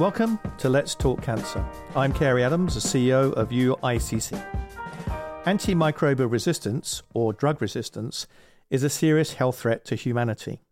Welcome 0.00 0.38
to 0.56 0.70
Let's 0.70 0.94
Talk 0.94 1.20
Cancer. 1.20 1.62
I'm 1.94 2.14
Cary 2.14 2.42
Adams, 2.42 2.72
the 2.72 2.80
CEO 2.80 3.34
of 3.34 3.50
UICC. 3.50 4.42
Antimicrobial 5.44 6.32
resistance, 6.32 7.02
or 7.12 7.34
drug 7.34 7.60
resistance, 7.60 8.26
is 8.70 8.82
a 8.82 8.88
serious 8.88 9.34
health 9.34 9.60
threat 9.60 9.84
to 9.84 9.96
humanity. 9.96 10.62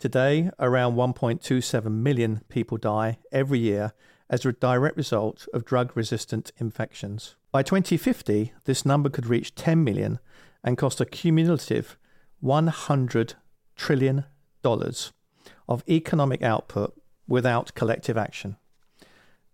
Today, 0.00 0.50
around 0.58 0.96
1.27 0.96 1.84
million 1.84 2.40
people 2.48 2.76
die 2.76 3.18
every 3.30 3.60
year 3.60 3.92
as 4.28 4.44
a 4.44 4.52
direct 4.52 4.96
result 4.96 5.46
of 5.54 5.64
drug 5.64 5.96
resistant 5.96 6.50
infections. 6.58 7.36
By 7.52 7.62
2050, 7.62 8.54
this 8.64 8.84
number 8.84 9.08
could 9.08 9.26
reach 9.26 9.54
10 9.54 9.84
million 9.84 10.18
and 10.64 10.76
cost 10.76 11.00
a 11.00 11.06
cumulative 11.06 11.96
$100 12.42 13.34
trillion 13.76 14.24
of 14.64 15.84
economic 15.88 16.42
output 16.42 17.00
without 17.28 17.72
collective 17.76 18.16
action. 18.16 18.56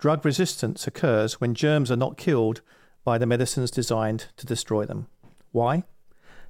Drug 0.01 0.25
resistance 0.25 0.87
occurs 0.87 1.43
when 1.43 1.55
germs 1.55 1.91
are 1.91 1.97
not 1.97 2.17
killed 2.17 2.63
by 3.05 3.19
the 3.19 3.27
medicines 3.27 3.71
designed 3.71 4.29
to 4.39 4.47
destroy 4.47 4.87
them. 4.87 5.09
Why? 5.53 5.85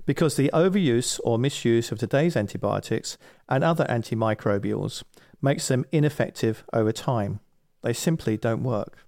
Because 0.06 0.36
the 0.36 0.52
overuse 0.54 1.18
or 1.24 1.36
misuse 1.36 1.90
of 1.90 1.98
today's 1.98 2.36
antibiotics 2.36 3.18
and 3.48 3.64
other 3.64 3.86
antimicrobials 3.86 5.02
makes 5.42 5.66
them 5.66 5.84
ineffective 5.90 6.62
over 6.73 6.92
time. 6.92 7.40
They 7.82 7.92
simply 7.92 8.36
don't 8.36 8.62
work. 8.62 8.98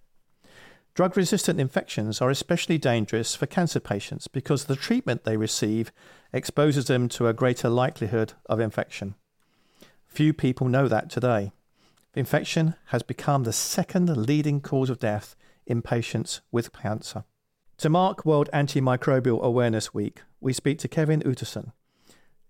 Drug 0.94 1.16
resistant 1.16 1.60
infections 1.60 2.20
are 2.20 2.28
especially 2.28 2.78
dangerous 2.78 3.36
for 3.36 3.46
cancer 3.46 3.78
patients 3.78 4.26
because 4.26 4.64
the 4.64 4.74
treatment 4.74 5.22
they 5.22 5.36
receive 5.36 5.92
exposes 6.32 6.86
them 6.86 7.08
to 7.10 7.28
a 7.28 7.32
greater 7.32 7.68
likelihood 7.68 8.32
of 8.46 8.58
infection. 8.58 9.14
Few 10.08 10.32
people 10.32 10.66
know 10.66 10.88
that 10.88 11.10
today. 11.10 11.52
Infection 12.14 12.74
has 12.86 13.02
become 13.02 13.44
the 13.44 13.54
second 13.54 14.14
leading 14.26 14.60
cause 14.60 14.90
of 14.90 14.98
death 14.98 15.34
in 15.66 15.80
patients 15.80 16.42
with 16.50 16.70
cancer. 16.72 17.24
To 17.78 17.88
mark 17.88 18.26
World 18.26 18.50
Antimicrobial 18.52 19.40
Awareness 19.40 19.94
Week, 19.94 20.20
we 20.38 20.52
speak 20.52 20.78
to 20.80 20.88
Kevin 20.88 21.22
Outterson, 21.22 21.72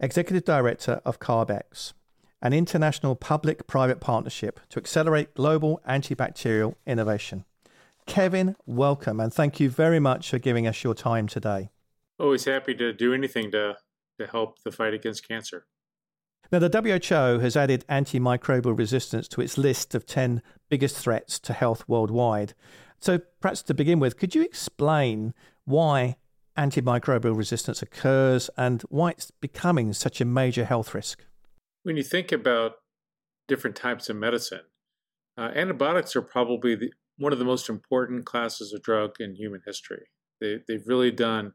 Executive 0.00 0.44
Director 0.44 1.00
of 1.04 1.20
CARB-X, 1.20 1.94
an 2.42 2.52
international 2.52 3.14
public 3.14 3.68
private 3.68 4.00
partnership 4.00 4.58
to 4.70 4.80
accelerate 4.80 5.34
global 5.34 5.80
antibacterial 5.88 6.74
innovation. 6.84 7.44
Kevin, 8.04 8.56
welcome 8.66 9.20
and 9.20 9.32
thank 9.32 9.60
you 9.60 9.70
very 9.70 10.00
much 10.00 10.28
for 10.28 10.40
giving 10.40 10.66
us 10.66 10.82
your 10.82 10.94
time 10.94 11.28
today. 11.28 11.70
Always 12.18 12.46
happy 12.46 12.74
to 12.74 12.92
do 12.92 13.14
anything 13.14 13.52
to, 13.52 13.76
to 14.18 14.26
help 14.26 14.60
the 14.64 14.72
fight 14.72 14.92
against 14.92 15.26
cancer. 15.26 15.66
Now, 16.52 16.58
the 16.58 16.68
WHO 16.68 17.38
has 17.38 17.56
added 17.56 17.86
antimicrobial 17.88 18.76
resistance 18.76 19.26
to 19.28 19.40
its 19.40 19.56
list 19.56 19.94
of 19.94 20.04
10 20.04 20.42
biggest 20.68 20.98
threats 20.98 21.38
to 21.40 21.54
health 21.54 21.82
worldwide. 21.88 22.52
So, 23.00 23.20
perhaps 23.40 23.62
to 23.62 23.74
begin 23.74 23.98
with, 24.00 24.18
could 24.18 24.34
you 24.34 24.42
explain 24.42 25.32
why 25.64 26.16
antimicrobial 26.58 27.34
resistance 27.34 27.80
occurs 27.80 28.50
and 28.58 28.82
why 28.90 29.12
it's 29.12 29.30
becoming 29.30 29.94
such 29.94 30.20
a 30.20 30.26
major 30.26 30.66
health 30.66 30.94
risk? 30.94 31.24
When 31.84 31.96
you 31.96 32.02
think 32.02 32.30
about 32.32 32.72
different 33.48 33.74
types 33.74 34.10
of 34.10 34.16
medicine, 34.16 34.66
uh, 35.38 35.52
antibiotics 35.54 36.14
are 36.14 36.22
probably 36.22 36.74
the, 36.74 36.92
one 37.16 37.32
of 37.32 37.38
the 37.38 37.46
most 37.46 37.70
important 37.70 38.26
classes 38.26 38.74
of 38.74 38.82
drug 38.82 39.12
in 39.18 39.36
human 39.36 39.62
history. 39.66 40.08
They, 40.38 40.58
they've 40.68 40.86
really 40.86 41.12
done 41.12 41.54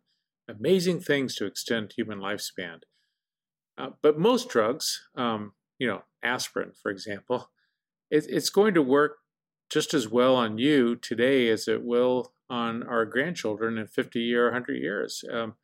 amazing 0.50 1.02
things 1.02 1.36
to 1.36 1.46
extend 1.46 1.94
human 1.96 2.18
lifespan. 2.18 2.80
Uh, 3.78 3.90
but 4.02 4.18
most 4.18 4.50
drugs, 4.50 5.08
um, 5.16 5.54
you 5.80 5.88
know, 5.88 6.04
aspirin, 6.24 6.72
for 6.82 6.90
example, 6.90 7.52
it, 8.10 8.26
it's 8.30 8.50
going 8.50 8.74
to 8.74 8.82
work 8.82 9.18
just 9.70 9.94
as 9.94 10.08
well 10.08 10.36
on 10.36 10.58
you 10.58 10.96
today 10.96 11.50
as 11.50 11.68
it 11.68 11.84
will 11.84 12.34
on 12.50 12.84
our 12.84 13.06
grandchildren 13.06 13.78
in 13.78 13.88
50 13.88 14.34
or 14.34 14.46
100 14.46 14.74
years. 14.76 15.24
Um, 15.32 15.56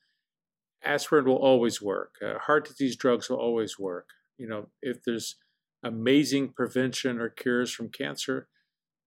aspirin 0.84 1.26
will 1.26 1.38
always 1.38 1.82
work. 1.82 2.16
Uh, 2.22 2.38
heart 2.40 2.68
disease 2.68 2.96
drugs 2.96 3.30
will 3.30 3.38
always 3.38 3.80
work. 3.80 4.10
You 4.38 4.48
know, 4.48 4.68
if 4.82 5.04
there's 5.04 5.36
amazing 5.84 6.50
prevention 6.50 7.20
or 7.20 7.30
cures 7.30 7.72
from 7.74 7.90
cancer, 7.90 8.48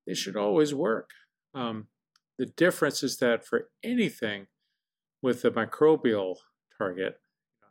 they 0.07 0.15
should 0.15 0.37
always 0.37 0.75
work. 0.75 1.11
Um, 1.55 1.89
the 2.39 2.47
difference 2.47 3.03
is 3.03 3.19
that 3.19 3.47
for 3.47 3.69
anything 3.83 4.47
with 5.23 5.45
a 5.45 5.51
microbial 5.51 6.37
target, 6.79 7.21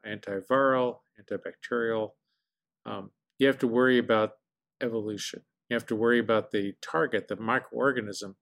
antiviral, 0.05 0.99
antibacterial, 1.19 2.11
um, 2.85 3.11
you 3.39 3.47
have 3.47 3.59
to 3.59 3.67
worry 3.67 3.97
about 3.97 4.33
evolution. 4.81 5.41
You 5.69 5.75
have 5.75 5.85
to 5.87 5.95
worry 5.95 6.19
about 6.19 6.51
the 6.51 6.73
target, 6.81 7.27
the 7.27 7.37
microorganism, 7.37 8.35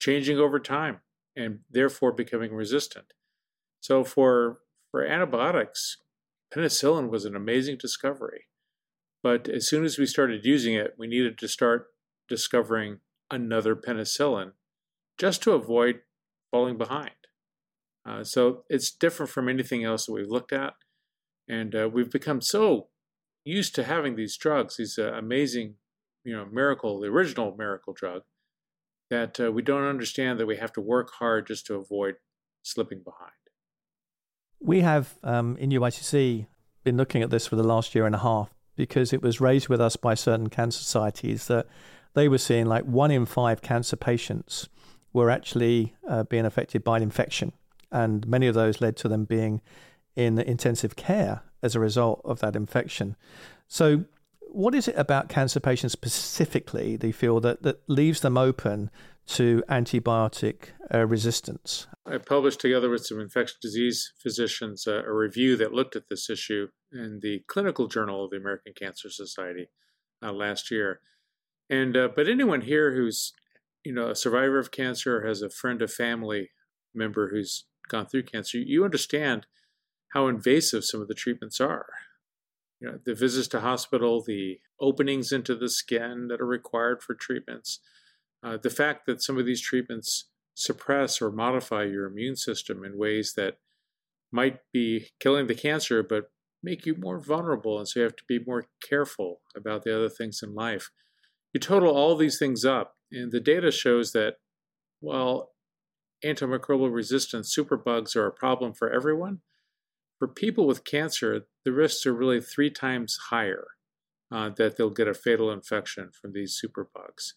changing 0.00 0.38
over 0.38 0.58
time 0.58 1.00
and 1.36 1.60
therefore 1.70 2.12
becoming 2.12 2.54
resistant. 2.54 3.06
So 3.80 4.04
for 4.04 4.60
for 4.90 5.04
antibiotics, 5.04 5.98
penicillin 6.52 7.10
was 7.10 7.24
an 7.24 7.36
amazing 7.36 7.76
discovery. 7.78 8.46
But 9.22 9.48
as 9.48 9.68
soon 9.68 9.84
as 9.84 9.98
we 9.98 10.06
started 10.06 10.44
using 10.44 10.74
it, 10.74 10.94
we 10.98 11.06
needed 11.06 11.38
to 11.38 11.48
start 11.48 11.88
discovering 12.28 13.00
another 13.30 13.76
penicillin 13.76 14.52
just 15.18 15.42
to 15.42 15.52
avoid 15.52 16.00
falling 16.50 16.76
behind. 16.76 17.10
Uh, 18.08 18.24
so 18.24 18.64
it's 18.68 18.90
different 18.90 19.30
from 19.30 19.48
anything 19.48 19.84
else 19.84 20.06
that 20.06 20.12
we've 20.12 20.26
looked 20.26 20.52
at. 20.52 20.74
And 21.50 21.74
uh, 21.74 21.90
we've 21.92 22.10
become 22.10 22.40
so 22.40 22.86
used 23.44 23.74
to 23.74 23.82
having 23.82 24.14
these 24.14 24.36
drugs, 24.36 24.76
these 24.76 24.96
uh, 24.96 25.12
amazing, 25.14 25.74
you 26.22 26.36
know, 26.36 26.46
miracle, 26.46 27.00
the 27.00 27.08
original 27.08 27.56
miracle 27.58 27.92
drug, 27.92 28.22
that 29.10 29.40
uh, 29.40 29.50
we 29.50 29.60
don't 29.60 29.82
understand 29.82 30.38
that 30.38 30.46
we 30.46 30.58
have 30.58 30.72
to 30.74 30.80
work 30.80 31.10
hard 31.18 31.48
just 31.48 31.66
to 31.66 31.74
avoid 31.74 32.14
slipping 32.62 33.02
behind. 33.02 33.32
We 34.60 34.82
have 34.82 35.14
um, 35.24 35.56
in 35.56 35.70
UICC 35.70 36.46
been 36.84 36.96
looking 36.96 37.20
at 37.20 37.30
this 37.30 37.48
for 37.48 37.56
the 37.56 37.64
last 37.64 37.96
year 37.96 38.06
and 38.06 38.14
a 38.14 38.18
half 38.18 38.54
because 38.76 39.12
it 39.12 39.20
was 39.20 39.40
raised 39.40 39.68
with 39.68 39.80
us 39.80 39.96
by 39.96 40.14
certain 40.14 40.50
cancer 40.50 40.78
societies 40.78 41.48
that 41.48 41.66
they 42.14 42.28
were 42.28 42.38
seeing 42.38 42.66
like 42.66 42.84
one 42.84 43.10
in 43.10 43.26
five 43.26 43.60
cancer 43.60 43.96
patients 43.96 44.68
were 45.12 45.30
actually 45.30 45.96
uh, 46.08 46.22
being 46.22 46.46
affected 46.46 46.84
by 46.84 46.98
an 46.98 47.02
infection. 47.02 47.52
And 47.90 48.24
many 48.28 48.46
of 48.46 48.54
those 48.54 48.80
led 48.80 48.96
to 48.98 49.08
them 49.08 49.24
being 49.24 49.60
in 50.16 50.38
intensive 50.38 50.96
care 50.96 51.42
as 51.62 51.74
a 51.74 51.80
result 51.80 52.20
of 52.24 52.40
that 52.40 52.56
infection. 52.56 53.16
So, 53.68 54.04
what 54.52 54.74
is 54.74 54.88
it 54.88 54.96
about 54.96 55.28
cancer 55.28 55.60
patients 55.60 55.92
specifically, 55.92 56.96
they 56.96 57.12
feel, 57.12 57.38
that, 57.40 57.62
that 57.62 57.88
leaves 57.88 58.20
them 58.20 58.36
open 58.36 58.90
to 59.28 59.62
antibiotic 59.68 60.70
uh, 60.92 61.06
resistance? 61.06 61.86
I 62.04 62.18
published 62.18 62.60
together 62.60 62.90
with 62.90 63.06
some 63.06 63.20
infectious 63.20 63.58
disease 63.62 64.12
physicians 64.20 64.86
uh, 64.88 65.04
a 65.04 65.12
review 65.12 65.56
that 65.56 65.72
looked 65.72 65.94
at 65.94 66.08
this 66.08 66.28
issue 66.28 66.68
in 66.92 67.20
the 67.22 67.44
Clinical 67.46 67.86
Journal 67.86 68.24
of 68.24 68.30
the 68.30 68.38
American 68.38 68.72
Cancer 68.76 69.08
Society 69.08 69.68
uh, 70.20 70.32
last 70.32 70.70
year. 70.70 71.00
And 71.68 71.96
uh, 71.96 72.08
but 72.14 72.28
anyone 72.28 72.62
here 72.62 72.96
who's 72.96 73.32
you 73.84 73.92
know 73.92 74.10
a 74.10 74.16
survivor 74.16 74.58
of 74.58 74.72
cancer 74.72 75.18
or 75.18 75.28
has 75.28 75.42
a 75.42 75.50
friend, 75.50 75.80
or 75.80 75.86
family 75.86 76.50
member 76.92 77.30
who's 77.30 77.66
gone 77.88 78.06
through 78.06 78.24
cancer, 78.24 78.58
you 78.58 78.84
understand 78.84 79.46
how 80.10 80.28
invasive 80.28 80.84
some 80.84 81.00
of 81.00 81.08
the 81.08 81.14
treatments 81.14 81.60
are. 81.60 81.86
You 82.80 82.88
know, 82.88 82.98
the 83.04 83.14
visits 83.14 83.48
to 83.48 83.60
hospital, 83.60 84.22
the 84.22 84.58
openings 84.80 85.32
into 85.32 85.54
the 85.54 85.68
skin 85.68 86.28
that 86.28 86.40
are 86.40 86.46
required 86.46 87.02
for 87.02 87.14
treatments, 87.14 87.80
uh, 88.42 88.56
the 88.56 88.70
fact 88.70 89.06
that 89.06 89.22
some 89.22 89.38
of 89.38 89.46
these 89.46 89.60
treatments 89.60 90.30
suppress 90.54 91.20
or 91.20 91.30
modify 91.30 91.84
your 91.84 92.06
immune 92.06 92.36
system 92.36 92.84
in 92.84 92.98
ways 92.98 93.34
that 93.36 93.58
might 94.32 94.58
be 94.72 95.08
killing 95.18 95.46
the 95.46 95.54
cancer, 95.54 96.02
but 96.02 96.30
make 96.62 96.86
you 96.86 96.94
more 96.98 97.18
vulnerable. 97.18 97.78
And 97.78 97.88
so 97.88 98.00
you 98.00 98.04
have 98.04 98.16
to 98.16 98.24
be 98.28 98.38
more 98.38 98.66
careful 98.82 99.40
about 99.56 99.82
the 99.84 99.94
other 99.94 100.08
things 100.08 100.42
in 100.42 100.54
life. 100.54 100.90
You 101.52 101.60
total 101.60 101.94
all 101.94 102.16
these 102.16 102.38
things 102.38 102.64
up, 102.64 102.94
and 103.10 103.32
the 103.32 103.40
data 103.40 103.70
shows 103.70 104.12
that 104.12 104.36
while 105.00 105.50
antimicrobial 106.24 106.92
resistant 106.92 107.46
superbugs 107.46 108.14
are 108.14 108.26
a 108.26 108.32
problem 108.32 108.72
for 108.72 108.90
everyone, 108.90 109.40
for 110.20 110.28
people 110.28 110.66
with 110.66 110.84
cancer, 110.84 111.46
the 111.64 111.72
risks 111.72 112.04
are 112.04 112.12
really 112.12 112.42
three 112.42 112.70
times 112.70 113.18
higher 113.30 113.68
uh, 114.30 114.50
that 114.50 114.76
they'll 114.76 114.90
get 114.90 115.08
a 115.08 115.14
fatal 115.14 115.50
infection 115.50 116.10
from 116.12 116.32
these 116.32 116.62
superbugs 116.62 117.32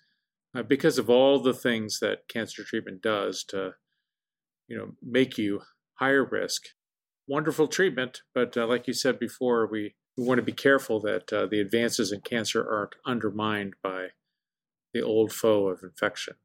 uh, 0.53 0.63
because 0.63 0.97
of 0.97 1.09
all 1.09 1.39
the 1.39 1.53
things 1.53 1.99
that 2.01 2.27
cancer 2.27 2.61
treatment 2.61 3.01
does 3.01 3.45
to, 3.45 3.75
you 4.67 4.77
know, 4.77 4.91
make 5.01 5.37
you 5.37 5.61
higher 5.95 6.25
risk. 6.25 6.63
Wonderful 7.25 7.69
treatment, 7.69 8.19
but 8.35 8.57
uh, 8.57 8.67
like 8.67 8.85
you 8.85 8.93
said 8.93 9.17
before, 9.17 9.65
we, 9.65 9.95
we 10.17 10.25
want 10.25 10.39
to 10.39 10.43
be 10.43 10.51
careful 10.51 10.99
that 10.99 11.31
uh, 11.31 11.45
the 11.45 11.61
advances 11.61 12.11
in 12.11 12.19
cancer 12.19 12.69
aren't 12.69 12.95
undermined 13.05 13.75
by 13.81 14.07
the 14.93 15.01
old 15.01 15.31
foe 15.31 15.69
of 15.69 15.83
infection 15.83 16.35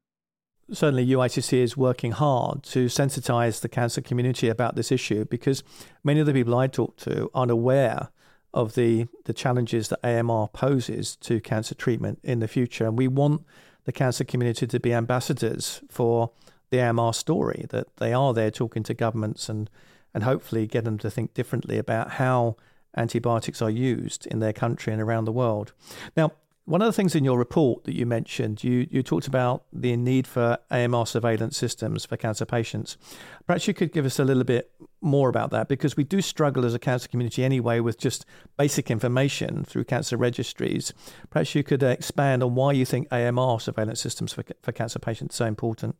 certainly 0.73 1.06
UICC 1.06 1.53
is 1.53 1.76
working 1.76 2.12
hard 2.12 2.62
to 2.65 2.87
sensitize 2.87 3.61
the 3.61 3.69
cancer 3.69 4.00
community 4.00 4.49
about 4.49 4.75
this 4.75 4.93
issue 4.93 5.25
because 5.25 5.62
many 6.05 6.20
of 6.20 6.26
the 6.26 6.32
people 6.32 6.56
I 6.56 6.67
talk 6.67 6.97
to 6.99 7.31
aren't 7.35 7.50
aware 7.50 8.11
of 8.55 8.75
the, 8.75 9.06
the 9.25 9.32
challenges 9.32 9.88
that 9.88 10.00
AMR 10.05 10.49
poses 10.49 11.17
to 11.17 11.41
cancer 11.41 11.75
treatment 11.75 12.19
in 12.23 12.41
the 12.41 12.49
future. 12.49 12.87
And 12.87 12.97
we 12.97 13.09
want 13.09 13.43
the 13.85 13.93
cancer 13.93 14.25
community 14.25 14.67
to 14.67 14.81
be 14.81 14.93
ambassadors 14.93 15.82
for 15.91 16.31
the 16.71 16.81
AMR 16.81 17.14
story, 17.14 17.67
that 17.71 17.97
they 17.97 18.12
are 18.12 18.35
there 18.35 18.50
talking 18.50 18.82
to 18.85 18.94
governments 18.94 19.49
and, 19.49 19.71
and 20.12 20.25
hopefully 20.25 20.67
get 20.67 20.85
them 20.85 20.99
to 20.99 21.11
think 21.11 21.35
differently 21.35 21.79
about 21.79 22.12
how 22.12 22.56
antibiotics 22.97 23.62
are 23.62 23.71
used 23.71 24.26
in 24.26 24.41
their 24.41 24.53
country 24.53 24.93
and 24.93 25.00
around 25.00 25.25
the 25.25 25.32
world. 25.32 25.73
Now, 26.17 26.32
one 26.69 26.82
of 26.82 26.87
the 26.87 26.93
things 26.93 27.15
in 27.15 27.25
your 27.25 27.38
report 27.38 27.85
that 27.85 27.94
you 27.94 28.05
mentioned, 28.05 28.62
you, 28.62 28.87
you 28.91 29.03
talked 29.03 29.26
about 29.26 29.65
the 29.73 29.97
need 29.97 30.26
for 30.26 30.59
AMR 30.70 31.06
surveillance 31.06 31.56
systems 31.56 32.05
for 32.05 32.19
cancer 32.19 32.44
patients. 32.44 32.99
Perhaps 33.47 33.67
you 33.67 33.73
could 33.73 33.91
give 33.91 34.05
us 34.05 34.19
a 34.19 34.25
little 34.25 34.44
bit 34.44 34.70
more 35.00 35.31
about 35.31 35.50
that 35.50 35.69
because 35.69 35.97
we 35.97 36.05
do 36.05 36.20
struggle 36.20 36.67
as 36.67 36.75
a 36.75 36.79
cancer 36.79 37.09
community 37.09 37.43
anyway 37.43 37.81
with 37.81 37.97
just 37.97 38.26
basic 38.59 38.91
information 38.91 39.65
through 39.65 39.85
cancer 39.85 40.19
registries. 40.19 40.93
Perhaps 41.31 41.55
you 41.55 41.65
could 41.65 41.82
uh, 41.82 41.87
expand 41.87 42.43
on 42.43 42.55
why 42.55 42.73
you 42.73 42.85
think 42.85 43.11
AMR 43.11 43.61
surveillance 43.61 44.00
systems 44.00 44.35
for, 44.35 44.44
for 44.61 44.73
cancer 44.73 44.99
patients 44.99 45.37
are 45.37 45.44
so 45.44 45.47
important. 45.47 45.97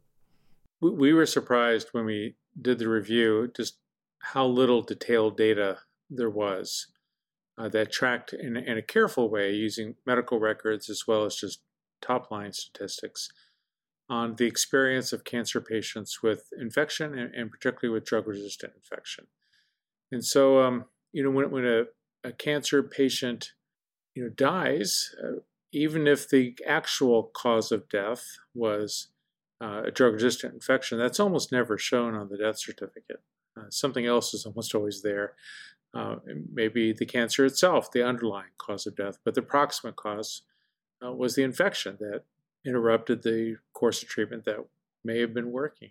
We 0.83 1.15
were 1.15 1.27
surprised 1.27 1.89
when 1.93 2.05
we 2.05 2.37
did 2.61 2.79
the 2.79 2.91
review 2.91 3.51
just 3.57 3.79
how 4.19 4.47
little 4.47 4.83
detailed 4.83 5.39
data 5.39 5.79
there 6.11 6.29
was 6.29 6.89
uh, 7.59 7.69
that 7.69 7.93
tracked 7.93 8.33
in, 8.33 8.57
in, 8.57 8.79
a 8.79 8.83
careful 8.83 9.29
way 9.29 9.53
using 9.53 9.97
medical 10.07 10.39
records 10.39 10.89
as 10.89 11.05
well 11.09 11.25
as 11.25 11.37
just 11.37 11.61
top 12.01 12.31
line 12.31 12.53
statistics 12.53 13.29
on 14.09 14.37
the 14.37 14.47
experience 14.47 15.13
of 15.13 15.25
cancer 15.25 15.61
patients 15.61 16.23
with 16.23 16.45
infection 16.59 17.19
and, 17.19 17.35
and 17.35 17.51
particularly 17.51 17.93
with 17.93 18.07
drug 18.07 18.27
resistant 18.27 18.73
infection. 18.77 19.27
And 20.11 20.25
so, 20.25 20.63
um, 20.63 20.87
you 21.13 21.23
know, 21.23 21.31
when, 21.31 21.51
when 21.51 21.67
a, 21.67 21.85
a, 22.25 22.33
cancer 22.33 22.83
patient, 22.83 23.53
you 24.15 24.23
know, 24.23 24.31
dies, 24.31 25.15
uh, 25.23 25.41
even 25.73 26.07
if 26.07 26.29
the 26.29 26.57
actual 26.67 27.31
cause 27.35 27.71
of 27.71 27.89
death 27.89 28.25
was 28.55 29.09
uh, 29.63 29.83
a 29.87 29.91
drug 29.91 30.15
resistant 30.15 30.55
infection, 30.55 30.99
that's 30.99 31.21
almost 31.21 31.53
never 31.53 31.77
shown 31.77 32.15
on 32.15 32.29
the 32.29 32.39
death 32.39 32.59
certificate. 32.59 33.23
Uh, 33.59 33.65
something 33.69 34.07
else 34.07 34.33
is 34.33 34.47
almost 34.47 34.75
always 34.75 35.03
there. 35.03 35.35
Uh, 35.99 36.17
maybe 36.61 36.93
the 36.93 37.07
cancer 37.17 37.45
itself, 37.45 37.91
the 37.91 38.07
underlying 38.07 38.55
cause 38.57 38.87
of 38.87 38.95
death, 38.95 39.17
but 39.25 39.35
the 39.35 39.43
proximate 39.43 39.97
cause 39.97 40.43
uh, 41.03 41.13
was 41.13 41.35
the 41.35 41.43
infection 41.43 41.97
that 41.99 42.23
interrupted 42.65 43.23
the 43.23 43.57
course 43.73 44.03
of 44.03 44.09
treatment 44.09 44.45
that 44.45 44.59
may 45.03 45.19
have 45.21 45.35
been 45.35 45.51
working. 45.51 45.91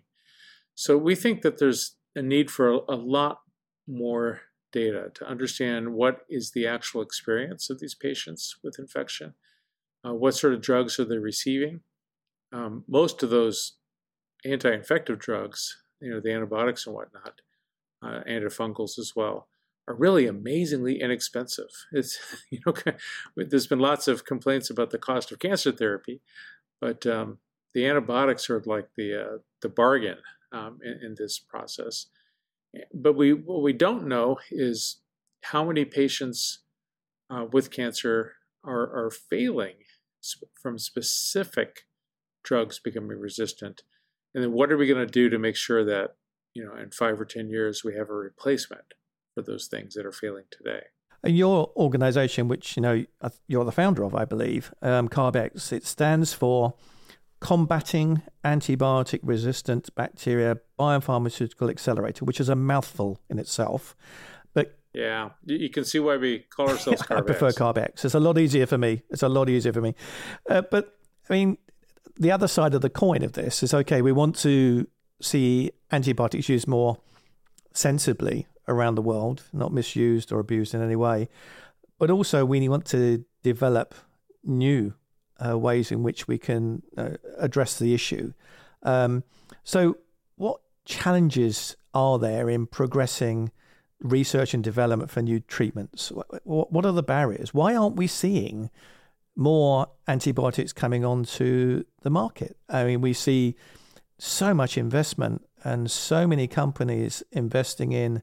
So 0.74 0.96
we 0.96 1.14
think 1.14 1.42
that 1.42 1.58
there's 1.58 1.96
a 2.14 2.22
need 2.22 2.50
for 2.50 2.66
a, 2.70 2.78
a 2.88 2.98
lot 3.18 3.40
more 3.86 4.40
data 4.72 5.10
to 5.14 5.28
understand 5.28 5.92
what 5.92 6.14
is 6.28 6.52
the 6.52 6.66
actual 6.66 7.02
experience 7.02 7.68
of 7.68 7.78
these 7.78 7.94
patients 7.94 8.56
with 8.62 8.78
infection, 8.78 9.34
uh, 10.04 10.14
what 10.14 10.34
sort 10.34 10.54
of 10.54 10.62
drugs 10.62 10.98
are 10.98 11.08
they 11.08 11.18
receiving. 11.18 11.80
Um, 12.50 12.84
most 12.86 13.22
of 13.22 13.30
those 13.30 13.78
anti-infective 14.44 15.18
drugs, 15.18 15.82
you 16.00 16.10
know, 16.10 16.20
the 16.20 16.32
antibiotics 16.32 16.86
and 16.86 16.94
whatnot, 16.94 17.34
uh, 18.02 18.20
antifungals 18.26 18.98
as 18.98 19.12
well, 19.14 19.48
are 19.88 19.94
really 19.94 20.26
amazingly 20.26 21.00
inexpensive. 21.00 21.70
It's 21.92 22.18
you 22.50 22.60
know 22.64 22.74
there's 23.36 23.66
been 23.66 23.80
lots 23.80 24.06
of 24.06 24.24
complaints 24.24 24.70
about 24.70 24.90
the 24.90 24.98
cost 24.98 25.32
of 25.32 25.38
cancer 25.38 25.72
therapy, 25.72 26.20
but 26.80 27.06
um, 27.06 27.38
the 27.74 27.86
antibiotics 27.86 28.48
are 28.50 28.62
like 28.66 28.90
the 28.96 29.20
uh, 29.20 29.38
the 29.62 29.68
bargain 29.68 30.18
um, 30.52 30.78
in, 30.84 31.00
in, 31.02 31.16
this 31.18 31.38
process. 31.38 32.06
But 32.92 33.14
we 33.14 33.32
what 33.32 33.62
we 33.62 33.72
don't 33.72 34.06
know 34.06 34.38
is 34.50 35.00
how 35.44 35.64
many 35.64 35.84
patients 35.84 36.60
uh, 37.30 37.46
with 37.50 37.70
cancer 37.70 38.34
are 38.64 39.06
are 39.06 39.10
failing 39.10 39.76
from 40.60 40.78
specific 40.78 41.86
drugs 42.44 42.78
becoming 42.78 43.18
resistant, 43.18 43.82
and 44.34 44.44
then 44.44 44.52
what 44.52 44.70
are 44.70 44.76
we 44.76 44.86
going 44.86 45.04
to 45.04 45.10
do 45.10 45.30
to 45.30 45.38
make 45.38 45.56
sure 45.56 45.84
that 45.84 46.16
you 46.52 46.64
know 46.64 46.76
in 46.76 46.90
five 46.90 47.18
or 47.18 47.24
ten 47.24 47.48
years 47.48 47.82
we 47.82 47.94
have 47.94 48.10
a 48.10 48.14
replacement 48.14 48.94
for 49.38 49.50
those 49.50 49.66
things 49.68 49.94
that 49.94 50.04
are 50.04 50.12
failing 50.12 50.44
today. 50.50 50.82
And 51.22 51.36
your 51.36 51.70
organization, 51.76 52.48
which 52.48 52.76
you 52.76 52.82
know 52.82 53.04
you're 53.46 53.64
the 53.64 53.72
founder 53.72 54.02
of, 54.02 54.14
I 54.14 54.24
believe, 54.24 54.72
um, 54.82 55.08
CARB-X, 55.08 55.72
it 55.72 55.86
stands 55.86 56.32
for 56.32 56.74
Combating 57.40 58.22
Antibiotic 58.44 59.20
Resistant 59.22 59.94
Bacteria 59.94 60.58
Biopharmaceutical 60.78 61.70
Accelerator, 61.70 62.24
which 62.24 62.40
is 62.40 62.48
a 62.48 62.56
mouthful 62.56 63.20
in 63.30 63.38
itself. 63.38 63.94
But 64.54 64.76
yeah, 64.92 65.30
you 65.44 65.70
can 65.70 65.84
see 65.84 66.00
why 66.00 66.16
we 66.16 66.40
call 66.40 66.68
ourselves 66.68 67.02
CARB-X. 67.02 67.10
I 67.10 67.20
prefer 67.20 67.50
CARB-X. 67.52 68.04
It's 68.04 68.14
a 68.14 68.20
lot 68.20 68.38
easier 68.38 68.66
for 68.66 68.78
me. 68.78 69.02
It's 69.10 69.22
a 69.22 69.28
lot 69.28 69.48
easier 69.48 69.72
for 69.72 69.80
me. 69.80 69.94
Uh, 70.50 70.62
but 70.68 70.98
I 71.30 71.32
mean, 71.32 71.58
the 72.16 72.32
other 72.32 72.48
side 72.48 72.74
of 72.74 72.80
the 72.80 72.90
coin 72.90 73.22
of 73.22 73.34
this 73.34 73.62
is 73.62 73.72
okay. 73.72 74.02
We 74.02 74.12
want 74.12 74.34
to 74.40 74.88
see 75.20 75.70
antibiotics 75.92 76.48
used 76.48 76.66
more 76.66 76.98
sensibly 77.72 78.46
around 78.68 78.94
the 78.94 79.02
world, 79.02 79.42
not 79.52 79.72
misused 79.72 80.30
or 80.30 80.38
abused 80.38 80.74
in 80.74 80.82
any 80.82 80.96
way. 80.96 81.28
But 81.98 82.10
also, 82.10 82.44
we 82.44 82.68
want 82.68 82.84
to 82.86 83.24
develop 83.42 83.94
new 84.44 84.94
uh, 85.44 85.58
ways 85.58 85.90
in 85.90 86.02
which 86.02 86.28
we 86.28 86.38
can 86.38 86.82
uh, 86.96 87.10
address 87.38 87.78
the 87.78 87.94
issue. 87.94 88.32
Um, 88.82 89.24
so, 89.64 89.98
what 90.36 90.60
challenges 90.84 91.76
are 91.94 92.18
there 92.18 92.48
in 92.48 92.66
progressing 92.66 93.50
research 94.00 94.54
and 94.54 94.62
development 94.62 95.10
for 95.10 95.22
new 95.22 95.40
treatments? 95.40 96.12
What, 96.44 96.72
what 96.72 96.86
are 96.86 96.92
the 96.92 97.02
barriers? 97.02 97.52
Why 97.52 97.74
aren't 97.74 97.96
we 97.96 98.06
seeing 98.06 98.70
more 99.34 99.88
antibiotics 100.06 100.72
coming 100.72 101.04
onto 101.04 101.84
the 102.02 102.10
market? 102.10 102.56
I 102.68 102.84
mean, 102.84 103.00
we 103.00 103.12
see 103.12 103.56
so 104.18 104.52
much 104.52 104.76
investment 104.76 105.46
and 105.64 105.90
so 105.90 106.26
many 106.26 106.46
companies 106.46 107.22
investing 107.32 107.92
in 107.92 108.22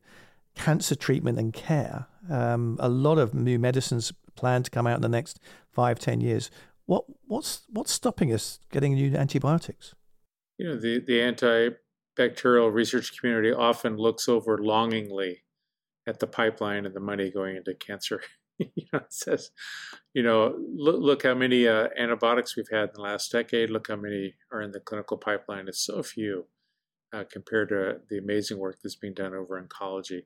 cancer 0.56 0.96
treatment 0.96 1.38
and 1.38 1.54
care. 1.54 2.07
Um, 2.30 2.78
a 2.80 2.90
lot 2.90 3.18
of 3.18 3.34
new 3.34 3.60
medicines 3.60 4.12
planned 4.36 4.66
to 4.66 4.72
come 4.72 4.88
out 4.88 4.96
in 4.96 5.02
the 5.02 5.10
next 5.10 5.40
five, 5.72 6.00
ten 6.00 6.22
years. 6.22 6.50
What 6.86 7.06
what's 7.25 7.63
what's 7.69 7.92
stopping 7.92 8.34
us 8.34 8.60
getting 8.72 8.94
new 8.94 9.16
antibiotics? 9.16 9.94
You 10.57 10.69
know, 10.69 10.75
the 10.75 11.00
the 11.00 11.19
antibacterial 11.19 12.74
research 12.74 13.19
community 13.19 13.52
often 13.52 13.98
looks 13.98 14.28
over 14.28 14.57
longingly 14.57 15.44
at 16.07 16.19
the 16.19 16.28
pipeline 16.28 16.86
and 16.86 16.96
the 16.96 17.00
money 17.00 17.31
going 17.31 17.56
into 17.56 17.74
cancer. 17.74 18.22
you 18.58 18.86
know, 18.94 19.00
it 19.00 19.13
says, 19.13 19.51
you 20.13 20.24
know, 20.24 20.56
look, 20.75 20.98
look 21.00 21.24
how 21.24 21.34
many 21.34 21.68
uh, 21.68 21.90
antibiotics 21.98 22.56
we've 22.56 22.69
had 22.72 22.90
in 22.90 22.96
the 22.96 23.01
last 23.01 23.31
decade. 23.31 23.69
Look 23.69 23.88
how 23.89 23.96
many 23.96 24.36
are 24.51 24.62
in 24.62 24.72
the 24.72 24.79
clinical 24.79 25.18
pipeline. 25.18 25.68
It's 25.68 25.84
so 25.84 26.01
few 26.03 26.46
uh, 27.13 27.24
compared 27.29 27.70
to 27.70 28.00
the 28.10 28.18
amazing 28.18 28.58
work 28.58 28.79
that's 28.82 28.96
being 28.96 29.13
done 29.13 29.34
over 29.34 29.62
oncology. 29.62 30.24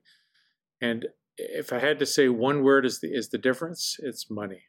And 0.80 1.06
if 1.36 1.72
I 1.72 1.78
had 1.78 1.98
to 1.98 2.06
say 2.06 2.28
one 2.28 2.62
word 2.62 2.84
is 2.84 3.00
the 3.00 3.12
is 3.12 3.28
the 3.28 3.38
difference, 3.38 3.96
it's 4.00 4.30
money. 4.30 4.64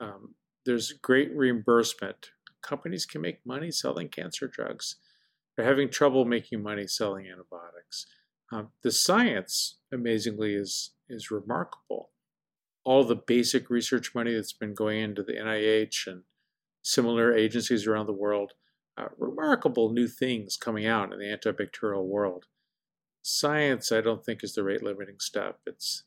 Um, 0.00 0.34
there's 0.64 0.92
great 0.92 1.34
reimbursement. 1.34 2.30
Companies 2.62 3.06
can 3.06 3.20
make 3.20 3.46
money 3.46 3.70
selling 3.70 4.08
cancer 4.08 4.48
drugs. 4.48 4.96
They're 5.56 5.66
having 5.66 5.90
trouble 5.90 6.24
making 6.24 6.62
money 6.62 6.86
selling 6.86 7.26
antibiotics. 7.26 8.06
Um, 8.52 8.68
the 8.82 8.92
science, 8.92 9.78
amazingly, 9.92 10.54
is 10.54 10.92
is 11.08 11.30
remarkable. 11.30 12.10
All 12.84 13.04
the 13.04 13.16
basic 13.16 13.70
research 13.70 14.14
money 14.14 14.34
that's 14.34 14.52
been 14.52 14.74
going 14.74 15.00
into 15.00 15.22
the 15.22 15.34
NIH 15.34 16.06
and 16.06 16.22
similar 16.82 17.34
agencies 17.34 17.86
around 17.86 18.06
the 18.06 18.12
world, 18.12 18.52
uh, 18.96 19.08
remarkable 19.18 19.92
new 19.92 20.08
things 20.08 20.56
coming 20.56 20.86
out 20.86 21.12
in 21.12 21.18
the 21.18 21.26
antibacterial 21.26 22.04
world 22.04 22.46
science, 23.22 23.92
I 23.92 24.00
don't 24.00 24.24
think, 24.24 24.42
is 24.42 24.54
the 24.54 24.62
rate 24.62 24.82
limiting 24.82 25.18
step. 25.18 25.60
It's 25.66 26.04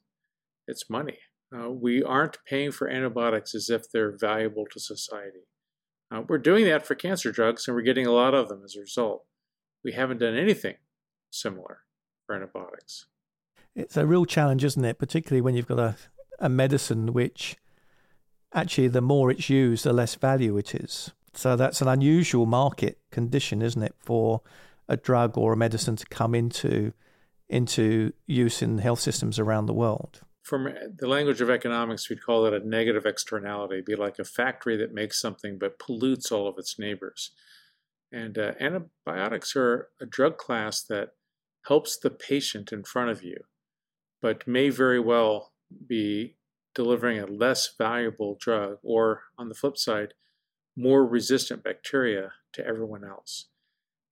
it's 0.68 0.90
money. 0.90 1.20
Uh, 1.54 1.70
we 1.70 2.02
aren't 2.02 2.38
paying 2.46 2.72
for 2.72 2.88
antibiotics 2.88 3.54
as 3.54 3.70
if 3.70 3.92
they're 3.92 4.16
valuable 4.16 4.66
to 4.72 4.80
society. 4.80 5.48
Uh, 6.10 6.22
we're 6.28 6.38
doing 6.38 6.66
that 6.66 6.86
for 6.86 6.96
cancer 6.96 7.32
drugs, 7.32 7.68
and 7.68 7.76
we're 7.76 7.82
getting 7.82 8.08
a 8.08 8.12
lot 8.12 8.34
of 8.34 8.48
them 8.48 8.62
as 8.64 8.76
a 8.76 8.82
result. 8.82 9.26
We 9.84 9.94
haven't 9.94 10.20
done 10.20 10.36
anything 10.36 10.76
similar 11.30 11.80
for 12.26 12.36
antibiotics. 12.36 13.08
It's 13.76 13.98
a 13.98 14.06
real 14.06 14.26
challenge, 14.26 14.64
isn't 14.64 14.84
it? 14.84 15.00
Particularly 15.00 15.42
when 15.42 15.56
you've 15.56 15.68
got 15.68 15.80
a, 15.80 15.96
a 16.40 16.50
medicine 16.50 17.14
which 17.14 17.56
actually, 18.54 18.90
the 18.90 19.02
more 19.02 19.32
it's 19.32 19.50
used, 19.50 19.86
the 19.86 19.94
less 19.94 20.16
value 20.16 20.58
it 20.58 20.76
is. 20.76 21.12
So 21.34 21.56
that's 21.56 21.82
an 21.82 21.88
unusual 21.88 22.46
market 22.46 23.00
condition, 23.12 23.62
isn't 23.62 23.82
it, 23.82 23.96
for 23.98 24.42
a 24.92 24.98
drug 24.98 25.38
or 25.38 25.54
a 25.54 25.58
medicine 25.58 25.96
to 25.96 26.06
come 26.08 26.36
into 26.36 26.94
into 27.50 28.14
use 28.28 28.62
in 28.62 28.78
health 28.78 29.00
systems 29.00 29.40
around 29.40 29.66
the 29.66 29.74
world. 29.74 30.22
From 30.44 30.70
the 30.98 31.08
language 31.08 31.42
of 31.42 31.50
economics, 31.50 32.10
we'd 32.10 32.24
call 32.24 32.46
it 32.46 32.54
a 32.54 32.68
negative 32.68 33.06
externality, 33.06 33.76
It'd 33.76 33.86
be 33.86 33.96
like 33.96 34.20
a 34.20 34.24
factory 34.24 34.78
that 34.78 34.94
makes 34.94 35.20
something 35.20 35.58
but 35.58 35.80
pollutes 35.80 36.32
all 36.32 36.48
of 36.48 36.58
its 36.58 36.80
neighbors. 36.80 37.32
And 38.12 38.38
uh, 38.38 38.54
antibiotics 38.60 39.56
are 39.56 39.90
a 40.02 40.06
drug 40.06 40.38
class 40.38 40.82
that 40.84 41.12
helps 41.68 41.98
the 41.98 42.10
patient 42.10 42.72
in 42.72 42.84
front 42.84 43.12
of 43.12 43.24
you, 43.24 43.38
but 44.22 44.48
may 44.48 44.70
very 44.70 45.00
well 45.00 45.54
be 45.88 46.36
delivering 46.74 47.20
a 47.20 47.28
less 47.28 47.70
valuable 47.78 48.38
drug, 48.40 48.78
or 48.82 49.24
on 49.38 49.50
the 49.50 49.56
flip 49.56 49.78
side, 49.78 50.14
more 50.76 51.06
resistant 51.06 51.64
bacteria 51.64 52.32
to 52.54 52.66
everyone 52.66 53.04
else. 53.04 53.48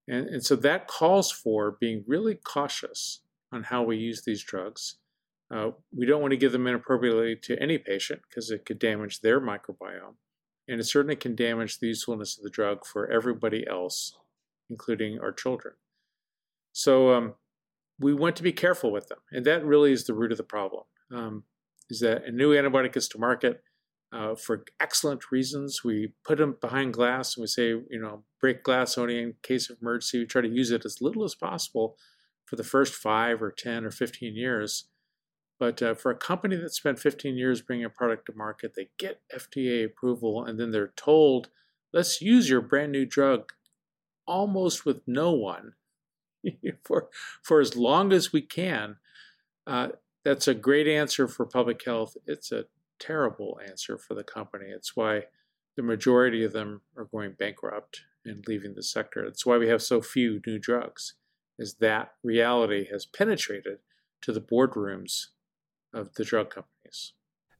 And, 0.10 0.28
and 0.28 0.44
so 0.44 0.56
that 0.58 0.88
calls 0.88 1.32
for 1.32 1.78
being 1.80 2.04
really 2.08 2.36
cautious 2.36 3.22
on 3.54 3.63
how 3.63 3.84
we 3.84 3.98
use 3.98 4.24
these 4.24 4.44
drugs. 4.44 4.96
Uh, 5.54 5.72
we 5.96 6.06
don't 6.06 6.22
want 6.22 6.32
to 6.32 6.38
give 6.38 6.51
them 6.51 6.68
inappropriately 6.68 7.36
to 7.44 7.62
any 7.62 7.78
patient 7.78 8.22
because 8.28 8.50
it 8.50 8.66
could 8.66 8.80
damage 8.80 9.22
their 9.22 9.39
microbiome. 9.39 10.16
And 10.68 10.80
it 10.80 10.84
certainly 10.84 11.16
can 11.16 11.36
damage 11.36 11.80
the 11.80 11.88
usefulness 11.88 12.38
of 12.38 12.44
the 12.44 12.50
drug 12.50 12.86
for 12.86 13.10
everybody 13.10 13.66
else, 13.68 14.18
including 14.70 15.20
our 15.20 15.32
children. 15.32 15.75
So 16.74 17.13
um, 17.13 17.34
we 18.00 18.13
want 18.13 18.36
to 18.38 18.44
be 18.44 18.51
careful 18.51 18.92
with 18.92 19.08
them. 19.08 19.20
And 19.32 19.46
that 19.46 19.66
really 19.66 19.92
is 19.92 20.06
the 20.06 20.13
root 20.13 20.32
of 20.32 20.38
the 20.38 20.44
problem. 20.44 20.84
Um, 21.13 21.44
is 21.89 22.00
that 22.01 22.25
a 22.25 22.32
new 22.32 22.54
antibiotic 22.54 22.94
gets 22.94 23.08
to 23.10 23.20
market 23.20 23.63
uh, 24.12 24.36
for 24.36 24.66
excellent 24.80 25.32
reasons. 25.32 25.84
We 25.84 26.13
put 26.24 26.38
them 26.38 26.58
behind 26.60 26.94
glass 26.94 27.36
and 27.36 27.44
we 27.44 27.48
say, 27.48 27.68
you 27.68 28.00
know, 28.01 28.24
break 28.39 28.63
glass 28.63 28.98
only 28.98 29.22
in 29.22 29.36
case 29.44 29.70
of 29.70 29.78
emergency. 29.82 30.20
We 30.20 30.25
try 30.25 30.42
to 30.42 30.48
use 30.48 30.72
it 30.72 30.86
as 30.86 31.01
little 31.01 31.24
as 31.24 31.36
possible 31.36 31.98
for 32.46 32.56
the 32.56 32.63
first 32.63 32.96
five 32.96 33.42
or 33.42 33.51
10 33.51 33.86
or 33.86 33.92
15 33.92 34.36
years. 34.36 34.86
But 35.60 35.82
uh, 35.82 35.94
for 35.94 36.10
a 36.10 36.16
company 36.16 36.56
that 36.56 36.74
spent 36.74 37.00
15 37.00 37.38
years 37.38 37.62
bringing 37.62 37.86
a 37.86 37.89
product 37.89 38.25
to 38.28 38.34
market, 38.34 38.74
they 38.75 38.89
get 38.98 39.22
FDA 39.36 39.86
approval 39.86 40.44
and 40.44 40.60
then 40.60 40.72
they're 40.72 40.94
told, 40.96 41.50
let's 41.94 42.22
use 42.22 42.50
your 42.50 42.62
brand 42.62 42.92
new 42.92 43.06
drug 43.06 43.51
almost 44.25 44.86
with 44.86 45.01
no 45.06 45.32
one 45.32 45.74
for, 46.84 47.10
for 47.44 47.60
as 47.60 47.75
long 47.75 48.13
as 48.13 48.32
we 48.32 48.42
can. 48.42 48.98
Uh, 49.68 49.89
that's 50.24 50.48
a 50.48 50.54
great 50.54 50.88
answer 50.88 51.28
for 51.28 51.46
public 51.46 51.84
health. 51.86 52.16
It's 52.25 52.51
a 52.51 52.66
terrible 53.00 53.60
answer 53.65 53.98
for 53.98 54.13
the 54.13 54.24
company. 54.24 54.65
It's 54.68 54.96
why 54.96 55.24
the 55.75 55.84
majority 55.84 56.44
of 56.44 56.53
them 56.53 56.82
are 56.98 57.06
going 57.06 57.36
bankrupt 57.38 58.01
and 58.25 58.44
leaving 58.48 58.75
the 58.75 58.84
sector. 58.84 59.24
It's 59.24 59.46
why 59.46 59.58
we 59.58 59.70
have 59.70 59.82
so 59.82 60.01
few 60.01 60.41
new 60.46 60.60
drugs, 60.60 61.15
is 61.58 61.75
that 61.75 62.12
reality 62.24 62.88
has 62.91 63.06
penetrated 63.06 63.79
to 64.22 64.34
the 64.34 64.41
boardrooms 64.41 65.27
of 65.94 66.13
the 66.15 66.25
drug 66.25 66.50
companies. 66.50 67.13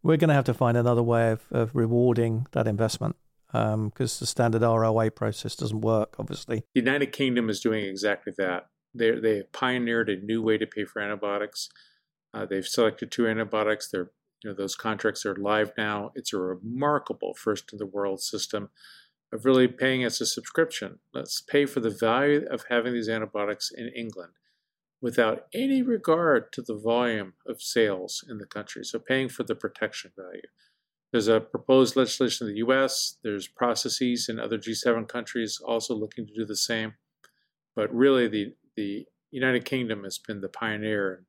We're 0.04 0.18
going 0.18 0.30
to 0.30 0.36
have 0.36 0.46
to 0.46 0.54
find 0.54 0.78
another 0.78 1.04
way 1.04 1.32
of, 1.32 1.46
of 1.52 1.76
rewarding 1.76 2.48
that 2.52 2.68
investment 2.68 3.16
because 3.52 3.74
um, 3.74 3.92
the 3.98 4.26
standard 4.26 4.62
ROA 4.62 5.12
process 5.12 5.56
doesn't 5.56 5.82
work, 5.82 6.16
obviously. 6.20 6.64
The 6.74 6.82
United 6.82 7.08
Kingdom 7.08 7.50
is 7.50 7.60
doing 7.60 7.84
exactly 7.84 8.34
that. 8.38 8.68
They 8.94 9.12
they 9.12 9.38
have 9.38 9.52
pioneered 9.52 10.10
a 10.10 10.18
new 10.18 10.42
way 10.42 10.58
to 10.58 10.66
pay 10.66 10.86
for 10.86 11.02
antibiotics. 11.02 11.70
Uh, 12.34 12.46
they've 12.46 12.66
selected 12.66 13.12
two 13.12 13.28
antibiotics. 13.28 13.90
They're 13.90 14.12
you 14.44 14.50
know 14.50 14.56
those 14.56 14.76
contracts 14.76 15.26
are 15.26 15.36
live 15.36 15.74
now. 15.78 16.12
It's 16.16 16.34
a 16.34 16.38
remarkable 16.38 17.34
first 17.34 17.72
in 17.74 17.78
the 17.78 17.86
world 17.86 18.22
system 18.22 18.70
of 19.32 19.46
really 19.46 19.68
paying 19.68 20.04
as 20.04 20.20
a 20.22 20.26
subscription. 20.26 21.00
Let's 21.14 21.42
pay 21.42 21.66
for 21.66 21.82
the 21.82 21.90
value 21.90 22.46
of 22.50 22.66
having 22.70 22.94
these 22.94 23.10
antibiotics 23.10 23.72
in 23.76 23.90
England 23.90 24.34
without 25.02 25.46
any 25.54 25.82
regard 25.82 26.52
to 26.54 26.62
the 26.62 26.76
volume 26.76 27.34
of 27.48 27.62
sales 27.62 28.24
in 28.28 28.38
the 28.38 28.46
country. 28.46 28.84
So 28.84 29.00
paying 29.00 29.30
for 29.30 29.44
the 29.44 29.56
protection 29.56 30.12
value. 30.18 30.42
There's 31.12 31.28
a 31.28 31.40
proposed 31.40 31.96
legislation 31.96 32.48
in 32.48 32.54
the 32.54 32.60
US, 32.60 33.18
there's 33.24 33.48
processes 33.48 34.30
in 34.30 34.40
other 34.40 34.58
G7 34.58 35.08
countries 35.08 35.60
also 35.64 35.96
looking 35.96 36.28
to 36.28 36.34
do 36.34 36.46
the 36.46 36.56
same. 36.56 36.94
But 37.76 37.94
really 37.94 38.28
the 38.28 38.56
the 38.76 39.06
United 39.32 39.66
Kingdom 39.66 40.04
has 40.04 40.18
been 40.18 40.42
the 40.42 40.50
pioneer 40.50 41.14
and 41.14 41.26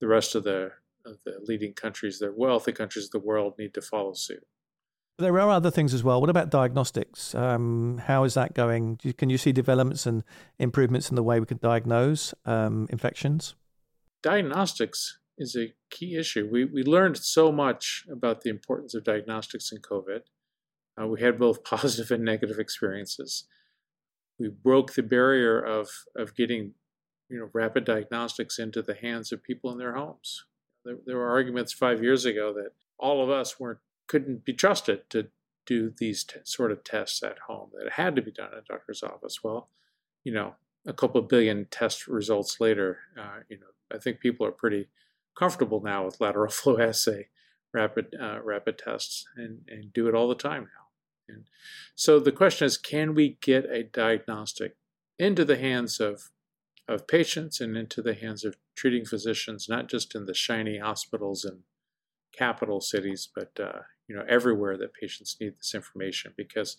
the 0.00 0.06
rest 0.06 0.34
of 0.34 0.44
the 0.44 0.72
of 1.06 1.16
the 1.24 1.40
leading 1.42 1.72
countries, 1.72 2.18
the 2.18 2.32
wealthy 2.34 2.72
countries 2.72 3.06
of 3.06 3.10
the 3.10 3.18
world 3.18 3.54
need 3.58 3.74
to 3.74 3.82
follow 3.82 4.12
suit. 4.12 4.46
There 5.18 5.38
are 5.38 5.50
other 5.50 5.70
things 5.70 5.92
as 5.92 6.02
well. 6.02 6.20
What 6.20 6.30
about 6.30 6.50
diagnostics? 6.50 7.34
Um, 7.34 7.98
how 8.06 8.24
is 8.24 8.34
that 8.34 8.54
going? 8.54 8.98
Can 9.18 9.28
you 9.28 9.36
see 9.36 9.52
developments 9.52 10.06
and 10.06 10.24
improvements 10.58 11.10
in 11.10 11.16
the 11.16 11.22
way 11.22 11.38
we 11.38 11.46
can 11.46 11.58
diagnose 11.58 12.32
um, 12.46 12.86
infections? 12.90 13.54
Diagnostics 14.22 15.18
is 15.36 15.56
a 15.56 15.72
key 15.90 16.16
issue. 16.16 16.48
We, 16.50 16.64
we 16.64 16.82
learned 16.82 17.18
so 17.18 17.52
much 17.52 18.04
about 18.10 18.42
the 18.42 18.50
importance 18.50 18.94
of 18.94 19.04
diagnostics 19.04 19.70
in 19.72 19.78
COVID. 19.78 20.20
Uh, 21.00 21.06
we 21.06 21.20
had 21.20 21.38
both 21.38 21.64
positive 21.64 22.10
and 22.10 22.24
negative 22.24 22.58
experiences. 22.58 23.44
We 24.38 24.48
broke 24.48 24.94
the 24.94 25.02
barrier 25.02 25.60
of, 25.60 25.90
of 26.16 26.34
getting 26.34 26.72
you 27.28 27.38
know, 27.38 27.50
rapid 27.52 27.84
diagnostics 27.84 28.58
into 28.58 28.82
the 28.82 28.94
hands 28.94 29.32
of 29.32 29.42
people 29.42 29.70
in 29.70 29.78
their 29.78 29.94
homes. 29.94 30.44
There, 30.84 30.96
there 31.06 31.16
were 31.16 31.30
arguments 31.30 31.72
five 31.72 32.02
years 32.02 32.24
ago 32.24 32.52
that 32.54 32.72
all 32.98 33.22
of 33.22 33.30
us 33.30 33.58
weren't 33.58 33.80
couldn't 34.06 34.44
be 34.44 34.52
trusted 34.52 35.08
to 35.08 35.28
do 35.66 35.92
these 35.96 36.24
t- 36.24 36.40
sort 36.42 36.72
of 36.72 36.82
tests 36.82 37.22
at 37.22 37.38
home, 37.46 37.70
that 37.72 37.86
it 37.86 37.92
had 37.92 38.16
to 38.16 38.22
be 38.22 38.32
done 38.32 38.50
in 38.52 38.58
a 38.58 38.62
doctor's 38.62 39.04
office. 39.04 39.44
Well, 39.44 39.68
you 40.24 40.32
know, 40.32 40.56
a 40.84 40.92
couple 40.92 41.20
of 41.20 41.28
billion 41.28 41.66
test 41.70 42.08
results 42.08 42.60
later, 42.60 42.98
uh, 43.16 43.40
you 43.48 43.58
know, 43.58 43.66
I 43.94 43.98
think 43.98 44.18
people 44.18 44.44
are 44.46 44.52
pretty 44.52 44.88
comfortable 45.38 45.80
now 45.80 46.04
with 46.04 46.20
lateral 46.20 46.50
flow 46.50 46.78
assay 46.78 47.28
rapid 47.72 48.16
uh, 48.20 48.40
rapid 48.42 48.78
tests 48.78 49.24
and, 49.36 49.60
and 49.68 49.92
do 49.92 50.08
it 50.08 50.14
all 50.14 50.28
the 50.28 50.34
time 50.34 50.62
now. 50.62 51.34
And 51.34 51.44
so 51.94 52.18
the 52.18 52.32
question 52.32 52.66
is, 52.66 52.76
can 52.76 53.14
we 53.14 53.38
get 53.40 53.64
a 53.66 53.84
diagnostic 53.84 54.76
into 55.18 55.44
the 55.44 55.56
hands 55.56 56.00
of 56.00 56.30
of 56.88 57.06
patients 57.06 57.60
and 57.60 57.76
into 57.76 58.02
the 58.02 58.14
hands 58.14 58.44
of 58.44 58.56
treating 58.74 59.04
physicians, 59.04 59.68
not 59.68 59.88
just 59.88 60.14
in 60.14 60.26
the 60.26 60.34
shiny 60.34 60.78
hospitals 60.78 61.44
and 61.44 61.60
capital 62.36 62.80
cities, 62.80 63.28
but 63.34 63.58
uh, 63.60 63.80
you 64.08 64.16
know 64.16 64.24
everywhere 64.28 64.76
that 64.76 64.94
patients 64.94 65.36
need 65.40 65.54
this 65.58 65.74
information. 65.74 66.32
Because 66.36 66.76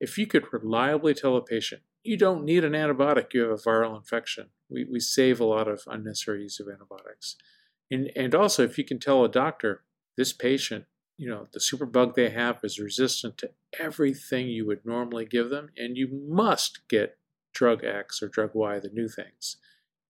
if 0.00 0.18
you 0.18 0.26
could 0.26 0.52
reliably 0.52 1.14
tell 1.14 1.36
a 1.36 1.42
patient 1.42 1.82
you 2.06 2.16
don't 2.16 2.44
need 2.44 2.64
an 2.64 2.72
antibiotic, 2.72 3.34
you 3.34 3.42
have 3.42 3.50
a 3.50 3.54
viral 3.62 3.96
infection, 3.96 4.46
we, 4.70 4.84
we 4.84 5.00
save 5.00 5.40
a 5.40 5.44
lot 5.44 5.68
of 5.68 5.82
unnecessary 5.86 6.42
use 6.42 6.60
of 6.60 6.68
antibiotics. 6.68 7.36
And 7.90 8.10
and 8.16 8.34
also 8.34 8.62
if 8.62 8.78
you 8.78 8.84
can 8.84 8.98
tell 8.98 9.24
a 9.24 9.28
doctor 9.28 9.82
this 10.16 10.32
patient, 10.32 10.84
you 11.18 11.28
know, 11.28 11.46
the 11.52 11.60
superbug 11.60 12.14
they 12.14 12.30
have 12.30 12.60
is 12.62 12.78
resistant 12.78 13.38
to 13.38 13.50
everything 13.78 14.48
you 14.48 14.66
would 14.66 14.84
normally 14.84 15.24
give 15.24 15.50
them, 15.50 15.70
and 15.76 15.96
you 15.96 16.08
must 16.28 16.88
get 16.88 17.18
drug 17.56 17.84
X 17.84 18.22
or 18.22 18.28
drug 18.28 18.50
Y, 18.54 18.78
the 18.78 18.90
new 18.90 19.08
things, 19.08 19.56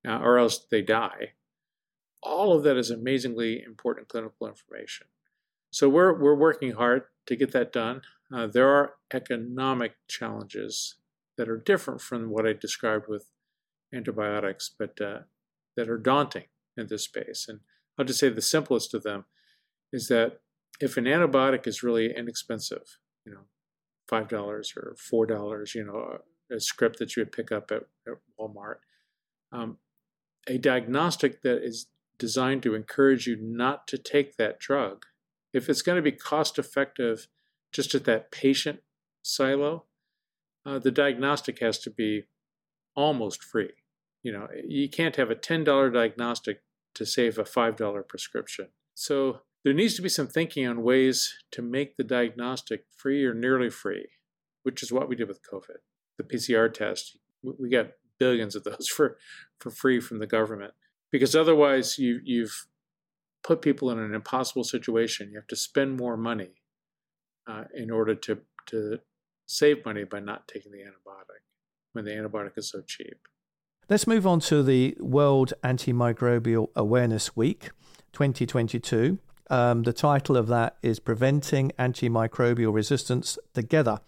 uh, 0.06 0.18
or 0.18 0.38
else 0.38 0.66
they 0.70 0.82
die 0.82 1.32
all 2.26 2.52
of 2.52 2.64
that 2.64 2.76
is 2.76 2.90
amazingly 2.90 3.62
important 3.62 4.08
clinical 4.08 4.46
information. 4.48 5.06
So 5.70 5.88
we're 5.88 6.18
we're 6.18 6.34
working 6.34 6.72
hard 6.72 7.04
to 7.26 7.36
get 7.36 7.52
that 7.52 7.72
done. 7.72 8.02
Uh, 8.34 8.46
there 8.46 8.68
are 8.68 8.94
economic 9.12 9.94
challenges 10.08 10.96
that 11.36 11.48
are 11.48 11.56
different 11.56 12.00
from 12.00 12.30
what 12.30 12.46
I 12.46 12.52
described 12.52 13.06
with 13.08 13.30
antibiotics, 13.94 14.70
but 14.76 15.00
uh, 15.00 15.20
that 15.76 15.88
are 15.88 15.98
daunting 15.98 16.46
in 16.76 16.86
this 16.88 17.04
space. 17.04 17.46
And 17.48 17.60
I'll 17.98 18.04
just 18.04 18.18
say 18.18 18.28
the 18.28 18.42
simplest 18.42 18.94
of 18.94 19.02
them 19.02 19.26
is 19.92 20.08
that 20.08 20.40
if 20.80 20.96
an 20.96 21.04
antibiotic 21.04 21.66
is 21.66 21.82
really 21.82 22.12
inexpensive, 22.16 22.98
you 23.24 23.32
know, 23.32 23.44
five 24.08 24.28
dollars 24.28 24.72
or 24.76 24.96
four 24.98 25.26
dollars, 25.26 25.74
you 25.74 25.84
know, 25.84 26.18
a 26.50 26.60
script 26.60 26.98
that 26.98 27.16
you 27.16 27.22
would 27.22 27.32
pick 27.32 27.50
up 27.50 27.70
at, 27.70 27.82
at 28.06 28.14
Walmart, 28.38 28.76
um, 29.52 29.78
a 30.48 30.58
diagnostic 30.58 31.42
that 31.42 31.64
is 31.64 31.86
designed 32.18 32.62
to 32.62 32.74
encourage 32.74 33.26
you 33.26 33.36
not 33.40 33.86
to 33.88 33.98
take 33.98 34.36
that 34.36 34.58
drug, 34.58 35.04
if 35.52 35.68
it's 35.68 35.82
going 35.82 35.96
to 35.96 36.02
be 36.02 36.12
cost 36.12 36.58
effective 36.58 37.28
just 37.72 37.94
at 37.94 38.04
that 38.04 38.30
patient 38.30 38.80
silo, 39.22 39.84
uh, 40.64 40.78
the 40.78 40.90
diagnostic 40.90 41.60
has 41.60 41.78
to 41.78 41.90
be 41.90 42.24
almost 42.94 43.42
free. 43.42 43.72
You 44.22 44.32
know, 44.32 44.48
you 44.66 44.88
can't 44.88 45.16
have 45.16 45.30
a 45.30 45.36
$10 45.36 45.92
diagnostic 45.92 46.62
to 46.94 47.06
save 47.06 47.38
a 47.38 47.44
$5 47.44 48.08
prescription. 48.08 48.68
So 48.94 49.40
there 49.64 49.74
needs 49.74 49.94
to 49.94 50.02
be 50.02 50.08
some 50.08 50.26
thinking 50.26 50.66
on 50.66 50.82
ways 50.82 51.34
to 51.52 51.62
make 51.62 51.96
the 51.96 52.04
diagnostic 52.04 52.84
free 52.96 53.24
or 53.24 53.34
nearly 53.34 53.70
free, 53.70 54.08
which 54.62 54.82
is 54.82 54.92
what 54.92 55.08
we 55.08 55.16
did 55.16 55.28
with 55.28 55.40
COVID. 55.42 55.78
The 56.18 56.24
PCR 56.24 56.72
test, 56.72 57.18
we 57.42 57.68
got 57.68 57.88
billions 58.18 58.56
of 58.56 58.64
those 58.64 58.88
for, 58.94 59.18
for 59.60 59.70
free 59.70 60.00
from 60.00 60.18
the 60.18 60.26
government 60.26 60.74
because 61.12 61.34
otherwise 61.34 61.98
you 61.98 62.20
you've 62.24 62.66
put 63.42 63.62
people 63.62 63.90
in 63.90 63.98
an 63.98 64.14
impossible 64.14 64.64
situation. 64.64 65.30
You 65.30 65.38
have 65.38 65.46
to 65.48 65.56
spend 65.56 65.96
more 65.96 66.16
money 66.16 66.50
uh, 67.46 67.64
in 67.74 67.90
order 67.90 68.14
to 68.14 68.38
to 68.66 68.98
save 69.46 69.84
money 69.84 70.04
by 70.04 70.20
not 70.20 70.48
taking 70.48 70.72
the 70.72 70.78
antibiotic 70.78 71.42
when 71.92 72.04
the 72.04 72.10
antibiotic 72.10 72.58
is 72.58 72.68
so 72.68 72.82
cheap. 72.82 73.28
Let's 73.88 74.06
move 74.06 74.26
on 74.26 74.40
to 74.40 74.64
the 74.64 74.96
World 74.98 75.52
Antimicrobial 75.62 76.70
Awareness 76.74 77.36
Week 77.36 77.70
2022. 78.12 79.18
Um, 79.48 79.84
the 79.84 79.92
title 79.92 80.36
of 80.36 80.48
that 80.48 80.76
is 80.82 80.98
Preventing 80.98 81.72
Antimicrobial 81.78 82.74
Resistance 82.74 83.38
Together. 83.54 84.00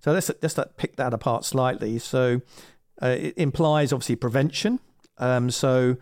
So 0.00 0.12
let's, 0.12 0.30
let's 0.40 0.58
pick 0.76 0.96
that 0.96 1.12
apart 1.12 1.44
slightly. 1.44 1.98
So 1.98 2.40
uh, 3.02 3.16
it 3.18 3.34
implies 3.36 3.92
obviously 3.92 4.16
prevention. 4.16 4.80
Um, 5.18 5.50
so 5.50 5.96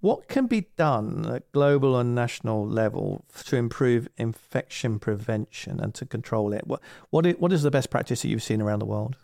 What 0.00 0.28
can 0.28 0.46
be 0.46 0.68
done 0.76 1.26
at 1.26 1.50
global 1.50 1.98
and 1.98 2.14
national 2.14 2.66
level 2.66 3.24
to 3.46 3.56
improve 3.56 4.08
infection 4.16 5.00
prevention 5.00 5.80
and 5.80 5.92
to 5.94 6.06
control 6.06 6.52
it? 6.52 6.66
What, 6.68 6.80
what, 7.10 7.26
is, 7.26 7.34
what 7.38 7.52
is 7.52 7.64
the 7.64 7.70
best 7.70 7.90
practice 7.90 8.22
that 8.22 8.28
you've 8.28 8.42
seen 8.42 8.62
around 8.62 8.78
the 8.78 8.86
world? 8.86 9.16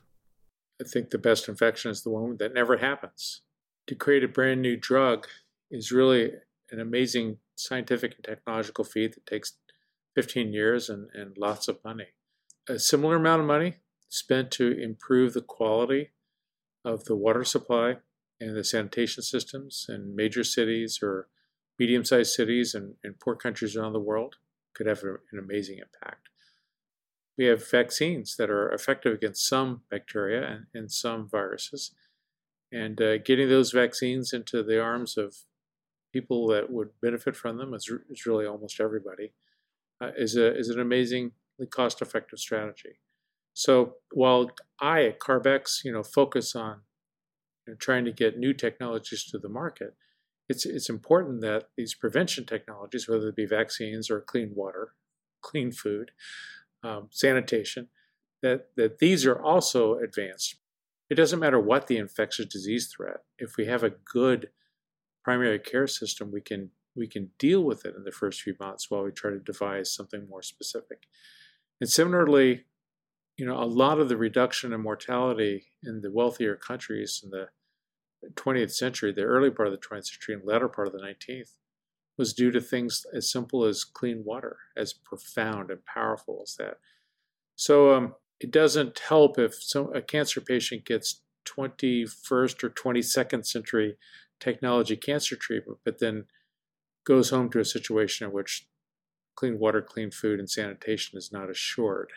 I 0.81 0.85
think 0.89 1.11
the 1.11 1.19
best 1.19 1.49
infection 1.49 1.93
is 1.93 2.03
the 2.03 2.11
one 2.11 2.39
that 2.39 2.53
never 2.53 2.79
happens. 2.79 3.43
To 3.87 3.95
create 3.95 4.25
a 4.25 4.29
brand 4.29 4.63
new 4.63 4.77
drug 4.77 5.29
is 5.71 5.93
really 5.93 6.33
an 6.73 6.81
amazing 6.81 7.39
scientific 7.57 8.15
and 8.17 8.25
technological 8.25 8.85
feat 8.85 9.15
that 9.15 9.27
takes 9.27 9.59
15 10.15 10.53
years 10.53 10.89
and, 10.89 11.09
and 11.15 11.37
lots 11.37 11.69
of 11.69 11.79
money. 11.85 12.09
A 12.69 12.79
similar 12.79 13.17
amount 13.17 13.41
of 13.41 13.47
money 13.47 13.77
spent 14.09 14.51
to 14.53 14.71
improve 14.71 15.35
the 15.35 15.43
quality 15.43 16.11
of 16.85 17.05
the 17.05 17.17
water 17.17 17.45
supply 17.45 17.97
and 18.41 18.57
the 18.57 18.65
sanitation 18.65 19.23
systems 19.23 19.87
in 19.89 20.15
major 20.15 20.45
cities 20.45 21.01
or 21.03 21.29
medium 21.79 22.05
sized 22.05 22.33
cities 22.33 22.75
and, 22.75 22.95
and 23.03 23.19
poor 23.19 23.35
countries 23.35 23.77
around 23.77 23.93
the 23.93 24.01
world 24.01 24.37
could 24.75 24.87
have 24.87 25.03
an 25.03 25.39
amazing 25.39 25.79
impact. 25.79 26.29
We 27.37 27.47
have 27.47 27.69
vaccines 27.69 28.37
that 28.37 28.51
are 28.51 28.71
effective 28.71 29.15
against 29.15 29.49
some 29.49 29.83
bacteria 29.91 30.47
and, 30.47 30.67
and 30.73 30.93
some 30.93 31.29
viruses. 31.29 31.93
And 32.71 33.01
uh, 33.01 33.19
getting 33.19 33.49
those 33.49 33.73
vaccines 33.73 34.33
into 34.33 34.63
the 34.63 34.81
arms 34.81 35.17
of 35.17 35.35
people 36.15 36.47
that 36.47 36.71
would 36.71 36.91
benefit 37.03 37.35
from 37.35 37.59
them 37.59 37.75
is, 37.75 37.91
is 38.09 38.25
really 38.25 38.47
almost 38.47 38.81
everybody 38.81 39.33
uh, 40.01 40.13
is, 40.17 40.37
a, 40.37 40.57
is 40.57 40.69
an 40.69 40.81
amazingly 40.81 41.33
cost 41.71 42.01
effective 42.01 42.39
strategy. 42.39 42.95
So 43.53 43.97
while 44.13 44.51
I 44.81 45.05
at 45.07 45.19
CARB-X, 45.19 45.83
you 45.85 45.93
know, 45.93 46.05
focus 46.05 46.55
on 46.55 46.83
you 47.67 47.73
know, 47.73 47.77
trying 47.79 48.05
to 48.05 48.13
get 48.13 48.39
new 48.39 48.55
technologies 48.55 49.25
to 49.31 49.39
the 49.39 49.49
market, 49.49 49.95
it's 50.49 50.67
it's 50.67 50.91
important 50.91 51.41
that 51.41 51.69
these 51.77 51.95
prevention 51.95 52.45
technologies, 52.45 53.09
whether 53.09 53.29
it 53.29 53.37
be 53.37 53.47
vaccines 53.47 54.11
or 54.11 54.21
clean 54.21 54.51
water, 54.55 54.93
clean 55.41 55.73
food, 55.73 56.11
um, 56.83 57.09
sanitation, 57.11 57.89
that 58.43 58.69
that 58.77 58.99
these 58.99 59.25
are 59.25 59.41
also 59.41 59.99
advanced. 60.07 60.57
It 61.09 61.15
doesn't 61.15 61.41
matter 61.41 61.61
what 61.61 61.87
the 61.87 61.97
infectious 61.97 62.47
disease 62.47 62.93
threat. 62.95 63.21
If 63.39 63.57
we 63.57 63.65
have 63.67 63.83
a 63.83 63.97
good 64.19 64.51
primary 65.25 65.59
care 65.59 65.87
system, 65.87 66.31
we 66.31 66.41
can 66.41 66.71
we 66.97 67.09
can 67.09 67.31
deal 67.39 67.65
with 67.65 67.85
it 67.85 67.97
in 67.97 68.05
the 68.05 68.13
first 68.13 68.43
few 68.43 68.55
months 68.61 68.89
while 68.89 69.03
we 69.03 69.11
try 69.11 69.31
to 69.31 69.41
devise 69.41 69.93
something 69.93 70.29
more 70.29 70.43
specific. 70.43 71.09
And 71.81 71.91
similarly, 71.91 72.67
you 73.37 73.45
know, 73.45 73.61
a 73.61 73.65
lot 73.65 73.99
of 73.99 74.09
the 74.09 74.17
reduction 74.17 74.73
in 74.73 74.81
mortality 74.81 75.65
in 75.83 76.03
the 76.03 76.13
wealthier 76.13 76.55
countries 76.55 77.21
in 77.25 77.31
the 77.31 77.49
20th 78.35 78.71
century, 78.71 79.13
the 79.13 79.23
early 79.23 79.51
part 79.51 79.67
of 79.67 79.73
the 79.73 79.87
20th 79.87 80.07
century 80.07 80.35
and 80.37 80.45
latter 80.45 80.69
part 80.69 80.87
of 80.87 80.93
the 80.93 81.01
19th, 81.01 81.51
was 82.17 82.33
due 82.33 82.53
to 82.53 82.61
things 82.61 83.05
as 83.13 83.31
simple 83.31 83.65
as 83.65 83.83
clean 83.83 84.23
water, 84.25 84.59
as 84.77 84.93
profound 84.93 85.71
and 85.71 85.85
powerful 85.85 86.41
as 86.43 86.55
that. 86.57 86.79
So 87.57 87.93
um, 87.93 88.15
it 88.39 88.53
doesn't 88.53 89.01
help 89.01 89.39
if 89.39 89.55
some, 89.55 89.93
a 89.93 90.01
cancer 90.01 90.41
patient 90.41 90.85
gets 90.85 91.23
21st 91.45 92.65
or 92.65 92.71
22nd 92.71 93.45
century 93.45 93.97
technology 94.45 94.97
cancer 94.97 95.37
treatment, 95.37 95.79
but 95.85 95.99
then 95.99 96.27
goes 97.05 97.31
home 97.31 97.51
to 97.51 97.61
a 97.61 97.65
situation 97.65 98.27
in 98.27 98.33
which 98.33 98.67
clean 99.35 99.59
water, 99.59 99.83
clean 99.83 100.11
food, 100.11 100.39
and 100.39 100.49
sanitation 100.49 101.19
is 101.19 101.33
not 101.33 101.51
assured. 101.51 102.11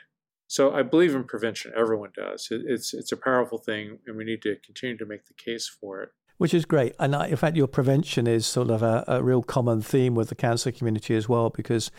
So 0.47 0.73
I 0.73 0.83
believe 0.83 1.15
in 1.15 1.23
prevention. 1.23 1.73
Everyone 1.75 2.11
does. 2.15 2.47
It's 2.51 2.93
it's 2.93 3.11
a 3.11 3.17
powerful 3.17 3.57
thing, 3.57 3.99
and 4.05 4.15
we 4.15 4.23
need 4.23 4.41
to 4.43 4.55
continue 4.65 4.97
to 4.97 5.05
make 5.05 5.25
the 5.25 5.33
case 5.33 5.67
for 5.67 6.01
it. 6.03 6.09
Which 6.37 6.53
is 6.53 6.65
great, 6.65 6.93
and 6.99 7.15
in 7.15 7.35
fact, 7.35 7.57
your 7.57 7.67
prevention 7.67 8.27
is 8.27 8.45
sort 8.45 8.69
of 8.69 8.83
a, 8.83 9.03
a 9.07 9.23
real 9.23 9.41
common 9.41 9.81
theme 9.81 10.13
with 10.15 10.29
the 10.29 10.35
cancer 10.35 10.71
community 10.71 11.15
as 11.15 11.27
well, 11.27 11.49
because 11.49 11.91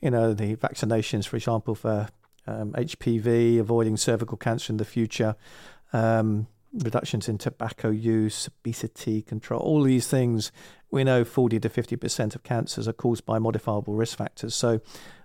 you 0.00 0.10
know 0.10 0.32
the 0.32 0.56
vaccinations, 0.56 1.26
for 1.26 1.36
example, 1.36 1.74
for 1.74 2.08
um, 2.46 2.72
HPV, 2.72 3.58
avoiding 3.58 3.96
cervical 3.96 4.38
cancer 4.38 4.72
in 4.72 4.78
the 4.78 4.84
future, 4.84 5.36
um, 5.92 6.46
reductions 6.72 7.28
in 7.28 7.38
tobacco 7.38 7.90
use, 7.90 8.48
obesity 8.48 9.22
control, 9.22 9.60
all 9.60 9.82
these 9.82 10.06
things. 10.06 10.52
We 10.90 11.04
know 11.04 11.24
40 11.24 11.60
to 11.60 11.68
50% 11.68 12.34
of 12.34 12.42
cancers 12.42 12.88
are 12.88 12.92
caused 12.92 13.24
by 13.24 13.38
modifiable 13.38 13.94
risk 13.94 14.18
factors. 14.18 14.54
So 14.54 14.80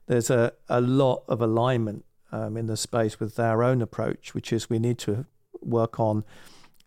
there's 0.07 0.29
a, 0.29 0.53
a 0.69 0.81
lot 0.81 1.23
of 1.27 1.41
alignment 1.41 2.05
um, 2.31 2.57
in 2.57 2.67
the 2.67 2.77
space 2.77 3.19
with 3.19 3.39
our 3.39 3.63
own 3.63 3.81
approach, 3.81 4.33
which 4.33 4.51
is 4.51 4.69
we 4.69 4.79
need 4.79 4.97
to 4.99 5.25
work 5.61 5.99
on 5.99 6.23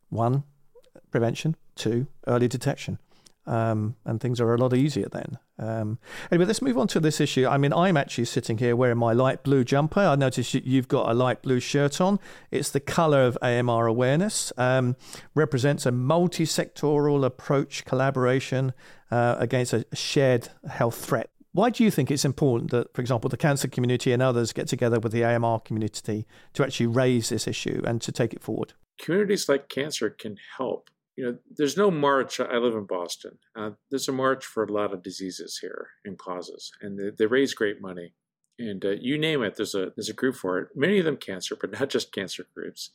one, 0.09 0.45
prevention, 1.11 1.57
two, 1.75 2.07
early 2.27 2.49
detection. 2.49 2.99
Um, 3.49 3.97
and 4.05 4.21
things 4.21 4.43
are 4.43 4.55
a 4.55 4.59
lot 4.59 4.75
easier 4.75 5.09
then. 5.11 5.39
Um, 5.59 5.99
anyway, 6.31 6.45
let's 6.45 6.61
move 6.61 6.77
on 6.77 6.87
to 6.89 7.01
this 7.01 7.19
issue. 7.19 7.47
I 7.47 7.57
mean, 7.57 7.73
I'm 7.73 7.97
actually 7.97 8.27
sitting 8.27 8.59
here 8.59 8.77
wearing 8.77 8.99
my 8.99 9.15
light 9.15 9.43
blue 9.43 9.65
jumper. 9.65 10.01
I 10.01 10.17
noticed 10.17 10.53
you've 10.53 10.87
got 10.87 11.11
a 11.11 11.15
light 11.15 11.41
blue 11.41 11.59
shirt 11.59 11.99
on. 11.99 12.21
It's 12.51 12.71
the 12.71 12.81
colour 12.81 13.25
of 13.25 13.39
AMR 13.41 13.87
awareness. 13.87 14.53
Um, 14.59 14.97
represents 15.35 15.87
a 15.87 15.91
multi-sectoral 15.91 17.25
approach 17.25 17.87
collaboration 17.87 18.75
uh, 19.11 19.37
against 19.39 19.73
a 19.73 19.87
shared 19.95 20.51
health 20.69 21.03
threat. 21.03 21.31
Why 21.53 21.71
do 21.71 21.83
you 21.83 21.91
think 21.91 22.11
it's 22.11 22.27
important 22.27 22.71
that, 22.73 22.93
for 22.95 23.01
example, 23.01 23.31
the 23.31 23.39
cancer 23.39 23.67
community 23.67 24.13
and 24.13 24.21
others 24.21 24.53
get 24.53 24.69
together 24.69 25.01
with 25.01 25.13
the 25.13 25.25
AMR 25.25 25.61
community 25.61 26.27
to 26.53 26.63
actually 26.63 26.89
raise 26.89 27.31
this 27.31 27.49
issue 27.49 27.81
and 27.87 28.03
to 28.03 28.13
take 28.13 28.35
it 28.35 28.43
forward? 28.43 28.75
Communities 29.01 29.49
like 29.49 29.71
cancer 29.71 30.11
can 30.11 30.37
help. 30.59 30.91
You 31.19 31.25
know, 31.25 31.39
there's 31.51 31.77
no 31.77 31.91
march. 31.91 32.39
I 32.39 32.59
live 32.59 32.77
in 32.77 32.85
Boston. 32.85 33.39
Uh, 33.57 33.71
there's 33.91 34.07
a 34.07 34.13
march 34.13 34.47
for 34.47 34.63
a 34.63 34.73
lot 34.73 34.95
of 34.95 35.03
diseases 35.03 35.59
here 35.61 35.89
and 36.05 36.17
causes, 36.17 36.71
and 36.81 36.97
they, 36.97 37.11
they 37.11 37.27
raise 37.27 37.55
great 37.55 37.83
money. 37.83 38.13
And 38.57 38.85
uh, 38.85 38.91
you 39.01 39.19
name 39.19 39.43
it, 39.43 39.57
there's 39.57 39.75
a 39.75 39.91
there's 39.97 40.09
a 40.09 40.13
group 40.15 40.37
for 40.37 40.61
it. 40.61 40.69
Many 40.77 41.01
of 41.01 41.05
them 41.05 41.17
cancer, 41.17 41.57
but 41.61 41.73
not 41.73 41.91
just 41.91 42.13
cancer 42.13 42.47
groups. 42.55 42.91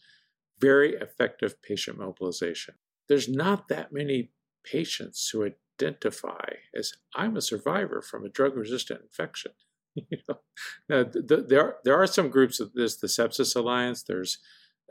Very 0.58 0.94
effective 0.94 1.62
patient 1.62 1.98
mobilization. 1.98 2.76
There's 3.10 3.28
not 3.28 3.68
that 3.68 3.92
many 3.92 4.32
patients 4.64 5.28
who 5.28 5.44
identify 5.44 6.46
as 6.74 6.94
I'm 7.14 7.36
a 7.36 7.42
survivor 7.42 8.02
from 8.02 8.26
a 8.26 8.30
drug 8.30 8.56
resistant 8.56 9.02
infection. 9.02 9.52
you 9.96 10.20
know, 10.30 10.40
now, 10.88 11.04
the, 11.04 11.22
the, 11.22 11.46
there, 11.50 11.62
are, 11.62 11.76
there 11.84 12.02
are 12.02 12.08
some 12.08 12.30
groups 12.30 12.62
this, 12.74 12.96
the 12.96 13.08
Sepsis 13.08 13.54
Alliance, 13.54 14.02
there's 14.02 14.38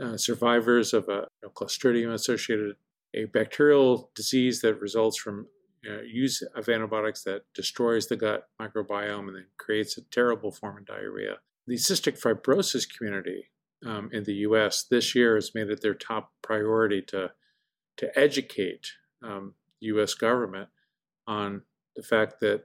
uh, 0.03 0.19
survivors 0.19 0.93
of 0.93 1.09
a 1.09 1.29
you 1.43 1.45
know, 1.45 1.49
Clostridium 1.55 2.13
associated, 2.13 2.77
a 3.15 3.27
bacterial 3.27 4.11
disease 4.15 4.61
that 4.61 4.81
results 4.81 5.19
from 5.19 5.47
you 5.83 5.91
know, 5.91 6.01
use 6.03 6.43
of 6.55 6.69
antibiotics 6.69 7.23
that 7.25 7.43
destroys 7.55 8.07
the 8.07 8.17
gut 8.17 8.49
microbiome 8.61 9.29
and 9.29 9.37
then 9.37 9.47
creates 9.59 9.99
a 9.99 10.03
terrible 10.03 10.53
form 10.53 10.79
of 10.79 10.87
diarrhea. 10.87 11.37
The 11.67 11.75
cystic 11.75 12.21
fibrosis 12.21 12.87
community 12.97 13.51
um, 13.85 14.11
in 14.13 14.25
the 14.25 14.35
U.S. 14.35 14.85
this 14.85 15.15
year 15.15 15.35
has 15.35 15.55
made 15.55 15.69
it 15.71 15.81
their 15.83 15.95
top 15.95 16.33
priority 16.43 17.03
to 17.09 17.33
to 17.99 18.19
educate 18.19 18.93
um, 19.23 19.55
U.S. 19.81 20.15
government 20.15 20.69
on 21.27 21.63
the 21.95 22.03
fact 22.03 22.41
that 22.41 22.65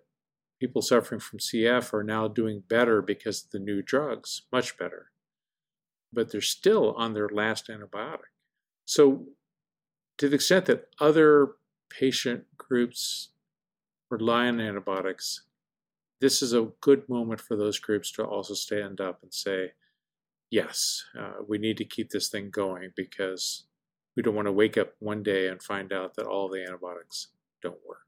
people 0.59 0.81
suffering 0.81 1.19
from 1.19 1.39
CF 1.39 1.93
are 1.93 2.03
now 2.03 2.27
doing 2.27 2.63
better 2.67 3.01
because 3.01 3.43
of 3.43 3.51
the 3.51 3.59
new 3.59 3.81
drugs, 3.81 4.43
much 4.51 4.77
better. 4.77 5.11
But 6.13 6.31
they're 6.31 6.41
still 6.41 6.93
on 6.93 7.13
their 7.13 7.29
last 7.29 7.67
antibiotic. 7.67 8.31
So, 8.85 9.25
to 10.17 10.29
the 10.29 10.35
extent 10.35 10.65
that 10.65 10.87
other 10.99 11.55
patient 11.89 12.45
groups 12.57 13.29
rely 14.09 14.47
on 14.47 14.59
antibiotics, 14.59 15.43
this 16.19 16.41
is 16.41 16.53
a 16.53 16.69
good 16.81 17.07
moment 17.07 17.39
for 17.39 17.55
those 17.55 17.79
groups 17.79 18.11
to 18.13 18.23
also 18.23 18.53
stand 18.53 18.99
up 18.99 19.19
and 19.21 19.33
say, 19.33 19.73
yes, 20.49 21.03
uh, 21.17 21.43
we 21.47 21.57
need 21.57 21.77
to 21.77 21.85
keep 21.85 22.09
this 22.09 22.29
thing 22.29 22.49
going 22.49 22.91
because 22.95 23.65
we 24.15 24.23
don't 24.23 24.35
want 24.35 24.47
to 24.47 24.51
wake 24.51 24.77
up 24.77 24.93
one 24.99 25.21
day 25.21 25.47
and 25.47 25.61
find 25.61 25.93
out 25.93 26.15
that 26.15 26.25
all 26.25 26.49
the 26.49 26.63
antibiotics 26.63 27.27
don't 27.61 27.77
work. 27.87 27.99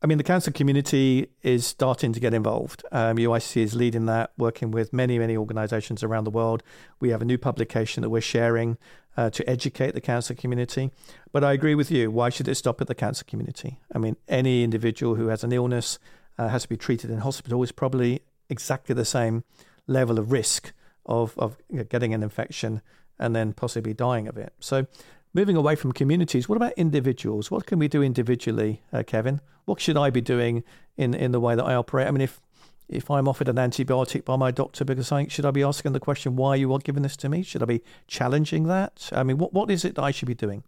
I 0.00 0.06
mean, 0.06 0.18
the 0.18 0.24
cancer 0.24 0.52
community 0.52 1.28
is 1.42 1.66
starting 1.66 2.12
to 2.12 2.20
get 2.20 2.32
involved. 2.32 2.84
Um, 2.92 3.16
UIC 3.16 3.62
is 3.62 3.74
leading 3.74 4.06
that, 4.06 4.30
working 4.38 4.70
with 4.70 4.92
many, 4.92 5.18
many 5.18 5.36
organizations 5.36 6.04
around 6.04 6.22
the 6.22 6.30
world. 6.30 6.62
We 7.00 7.08
have 7.08 7.20
a 7.20 7.24
new 7.24 7.38
publication 7.38 8.02
that 8.02 8.10
we're 8.10 8.20
sharing 8.20 8.78
uh, 9.18 9.28
to 9.30 9.50
educate 9.50 9.94
the 9.94 10.00
cancer 10.00 10.32
community. 10.32 10.92
But 11.32 11.42
I 11.42 11.52
agree 11.52 11.74
with 11.74 11.90
you. 11.90 12.08
Why 12.08 12.28
should 12.30 12.46
it 12.46 12.54
stop 12.54 12.80
at 12.80 12.86
the 12.86 12.94
cancer 12.94 13.24
community? 13.24 13.80
I 13.92 13.98
mean, 13.98 14.16
any 14.28 14.62
individual 14.62 15.16
who 15.16 15.26
has 15.26 15.42
an 15.42 15.50
illness, 15.50 15.98
uh, 16.38 16.46
has 16.46 16.62
to 16.62 16.68
be 16.68 16.76
treated 16.76 17.10
in 17.10 17.18
hospital, 17.18 17.60
is 17.64 17.72
probably 17.72 18.20
exactly 18.48 18.94
the 18.94 19.04
same 19.04 19.42
level 19.88 20.20
of 20.20 20.30
risk 20.30 20.72
of, 21.04 21.36
of 21.36 21.56
getting 21.88 22.14
an 22.14 22.22
infection 22.22 22.80
and 23.18 23.34
then 23.34 23.52
possibly 23.52 23.92
dying 23.92 24.28
of 24.28 24.36
it. 24.38 24.52
So 24.60 24.86
moving 25.34 25.56
away 25.56 25.74
from 25.74 25.90
communities, 25.90 26.48
what 26.48 26.54
about 26.54 26.74
individuals? 26.76 27.50
What 27.50 27.66
can 27.66 27.80
we 27.80 27.88
do 27.88 28.04
individually, 28.04 28.82
uh, 28.92 29.02
Kevin? 29.04 29.40
What 29.64 29.80
should 29.80 29.96
I 29.96 30.10
be 30.10 30.20
doing 30.20 30.62
in, 30.96 31.12
in 31.12 31.32
the 31.32 31.40
way 31.40 31.56
that 31.56 31.64
I 31.64 31.74
operate? 31.74 32.06
I 32.06 32.12
mean, 32.12 32.20
if 32.20 32.40
if 32.88 33.10
I'm 33.10 33.28
offered 33.28 33.48
an 33.48 33.56
antibiotic 33.56 34.24
by 34.24 34.36
my 34.36 34.50
doctor 34.50 34.84
because 34.84 35.12
I 35.12 35.26
should 35.26 35.44
I 35.44 35.50
be 35.50 35.62
asking 35.62 35.92
the 35.92 36.00
question 36.00 36.36
why 36.36 36.56
you 36.56 36.72
are 36.72 36.78
giving 36.78 37.02
this 37.02 37.16
to 37.18 37.28
me? 37.28 37.42
Should 37.42 37.62
I 37.62 37.66
be 37.66 37.82
challenging 38.06 38.66
that? 38.68 39.08
I 39.12 39.22
mean, 39.22 39.38
what 39.38 39.52
what 39.52 39.70
is 39.70 39.84
it 39.84 39.94
that 39.96 40.02
I 40.02 40.10
should 40.10 40.28
be 40.28 40.34
doing? 40.34 40.64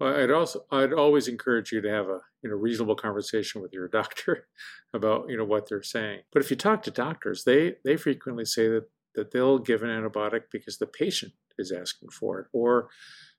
Well, 0.00 0.16
I'd 0.16 0.30
also 0.30 0.64
I'd 0.70 0.92
always 0.92 1.28
encourage 1.28 1.72
you 1.72 1.80
to 1.80 1.90
have 1.90 2.08
a 2.08 2.20
you 2.42 2.50
know 2.50 2.56
reasonable 2.56 2.96
conversation 2.96 3.62
with 3.62 3.72
your 3.72 3.88
doctor 4.00 4.46
about 4.92 5.28
you 5.28 5.36
know 5.36 5.44
what 5.44 5.68
they're 5.68 5.82
saying. 5.82 6.20
But 6.32 6.42
if 6.42 6.50
you 6.50 6.56
talk 6.56 6.82
to 6.84 6.90
doctors, 6.90 7.44
they 7.44 7.76
they 7.84 7.96
frequently 7.96 8.44
say 8.44 8.68
that 8.68 8.88
that 9.14 9.30
they'll 9.30 9.58
give 9.58 9.82
an 9.82 9.90
antibiotic 9.90 10.44
because 10.50 10.78
the 10.78 10.86
patient 10.86 11.32
is 11.58 11.70
asking 11.70 12.10
for 12.10 12.40
it, 12.40 12.46
or 12.52 12.88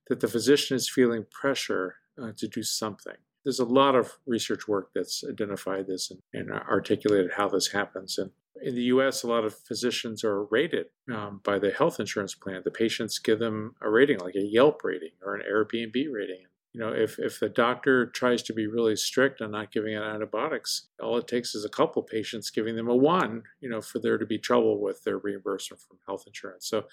that 0.07 0.19
the 0.19 0.27
physician 0.27 0.75
is 0.75 0.89
feeling 0.89 1.25
pressure 1.31 1.95
uh, 2.21 2.31
to 2.37 2.47
do 2.47 2.63
something. 2.63 3.17
There's 3.45 3.59
a 3.59 3.65
lot 3.65 3.95
of 3.95 4.17
research 4.25 4.67
work 4.67 4.89
that's 4.93 5.23
identified 5.23 5.87
this 5.87 6.11
and, 6.11 6.21
and 6.33 6.51
articulated 6.51 7.31
how 7.37 7.47
this 7.47 7.71
happens. 7.71 8.17
And 8.17 8.31
in 8.61 8.75
the 8.75 8.83
US, 8.83 9.23
a 9.23 9.27
lot 9.27 9.45
of 9.45 9.55
physicians 9.55 10.23
are 10.23 10.45
rated 10.45 10.87
um, 11.13 11.41
by 11.43 11.59
the 11.59 11.71
health 11.71 11.99
insurance 11.99 12.33
plan. 12.33 12.61
The 12.63 12.71
patients 12.71 13.19
give 13.19 13.39
them 13.39 13.75
a 13.81 13.89
rating, 13.89 14.19
like 14.19 14.35
a 14.35 14.41
Yelp 14.41 14.83
rating 14.83 15.11
or 15.23 15.35
an 15.35 15.43
Airbnb 15.49 16.11
rating. 16.11 16.45
You 16.73 16.81
know, 16.81 16.89
if, 16.89 17.19
if 17.19 17.39
the 17.39 17.47
doctor 17.47 18.07
tries 18.07 18.43
to 18.43 18.53
be 18.53 18.67
really 18.67 18.97
strict 18.97 19.41
on 19.41 19.51
not 19.51 19.71
giving 19.71 19.95
antibiotics, 19.95 20.87
all 21.01 21.17
it 21.17 21.27
takes 21.27 21.55
is 21.55 21.63
a 21.63 21.69
couple 21.69 22.01
patients 22.03 22.49
giving 22.49 22.75
them 22.75 22.89
a 22.89 22.95
one, 22.95 23.43
you 23.61 23.69
know, 23.69 23.79
for 23.79 23.99
there 23.99 24.17
to 24.17 24.25
be 24.25 24.37
trouble 24.37 24.81
with 24.81 25.03
their 25.03 25.17
reimbursement 25.17 25.81
from 25.81 25.99
health 26.05 26.23
insurance. 26.27 26.67
So 26.67 26.85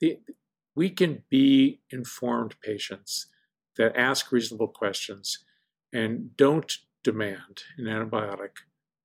the, 0.00 0.18
we 0.74 0.90
can 0.90 1.22
be 1.30 1.80
informed 1.90 2.56
patients 2.62 3.26
that 3.76 3.96
ask 3.96 4.32
reasonable 4.32 4.68
questions 4.68 5.44
and 5.92 6.36
don't 6.36 6.78
demand 7.02 7.62
an 7.76 7.84
antibiotic 7.86 8.50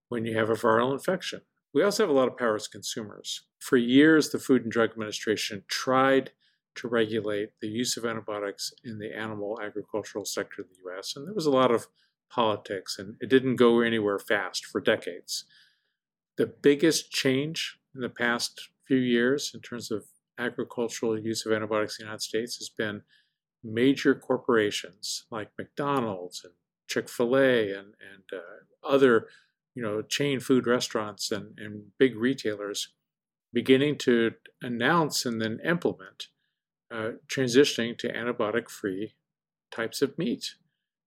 when 0.09 0.25
you 0.25 0.37
have 0.37 0.49
a 0.49 0.55
viral 0.55 0.93
infection. 0.93 1.41
We 1.73 1.83
also 1.83 2.03
have 2.03 2.09
a 2.09 2.13
lot 2.13 2.27
of 2.27 2.37
power 2.37 2.55
as 2.55 2.67
consumers. 2.67 3.43
For 3.59 3.77
years, 3.77 4.29
the 4.29 4.39
Food 4.39 4.63
and 4.63 4.71
Drug 4.71 4.91
Administration 4.91 5.63
tried 5.67 6.31
to 6.75 6.87
regulate 6.87 7.49
the 7.61 7.67
use 7.67 7.97
of 7.97 8.05
antibiotics 8.05 8.73
in 8.83 8.99
the 8.99 9.15
animal 9.15 9.59
agricultural 9.61 10.25
sector 10.25 10.61
of 10.61 10.67
the 10.69 10.91
US, 10.91 11.15
and 11.15 11.25
there 11.27 11.33
was 11.33 11.45
a 11.45 11.51
lot 11.51 11.71
of 11.71 11.87
politics, 12.29 12.97
and 12.97 13.15
it 13.21 13.29
didn't 13.29 13.55
go 13.55 13.81
anywhere 13.81 14.19
fast 14.19 14.65
for 14.65 14.81
decades. 14.81 15.45
The 16.37 16.47
biggest 16.47 17.11
change 17.11 17.77
in 17.93 18.01
the 18.01 18.09
past 18.09 18.69
few 18.87 18.97
years 18.97 19.51
in 19.53 19.61
terms 19.61 19.91
of 19.91 20.05
agricultural 20.37 21.19
use 21.19 21.45
of 21.45 21.53
antibiotics 21.53 21.99
in 21.99 22.03
the 22.03 22.07
United 22.07 22.23
States 22.23 22.57
has 22.57 22.69
been 22.69 23.03
major 23.63 24.15
corporations 24.15 25.25
like 25.31 25.51
McDonald's 25.57 26.43
and 26.43 26.53
Chick 26.87 27.09
fil 27.09 27.37
A 27.37 27.71
and, 27.71 27.93
and 27.99 28.23
uh, 28.31 28.87
other 28.87 29.27
you 29.75 29.81
know, 29.81 30.01
chain 30.01 30.39
food 30.39 30.67
restaurants 30.67 31.31
and, 31.31 31.57
and 31.57 31.85
big 31.97 32.15
retailers 32.15 32.89
beginning 33.51 33.97
to 33.99 34.31
announce 34.61 35.25
and 35.25 35.41
then 35.41 35.59
implement 35.65 36.27
uh, 36.91 37.11
transitioning 37.27 37.97
to 37.97 38.11
antibiotic 38.11 38.69
free 38.69 39.13
types 39.71 40.01
of 40.01 40.17
meat. 40.17 40.55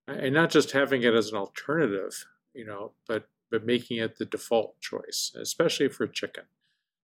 And 0.09 0.35
not 0.35 0.51
just 0.51 0.73
having 0.73 1.03
it 1.03 1.15
as 1.15 1.31
an 1.31 1.37
alternative, 1.37 2.27
you 2.55 2.65
know, 2.65 2.93
but, 3.09 3.29
but 3.51 3.67
making 3.67 3.99
it 3.99 4.19
the 4.19 4.25
default 4.25 4.81
choice, 4.81 5.33
especially 5.41 5.89
for 5.89 6.07
chicken. 6.07 6.45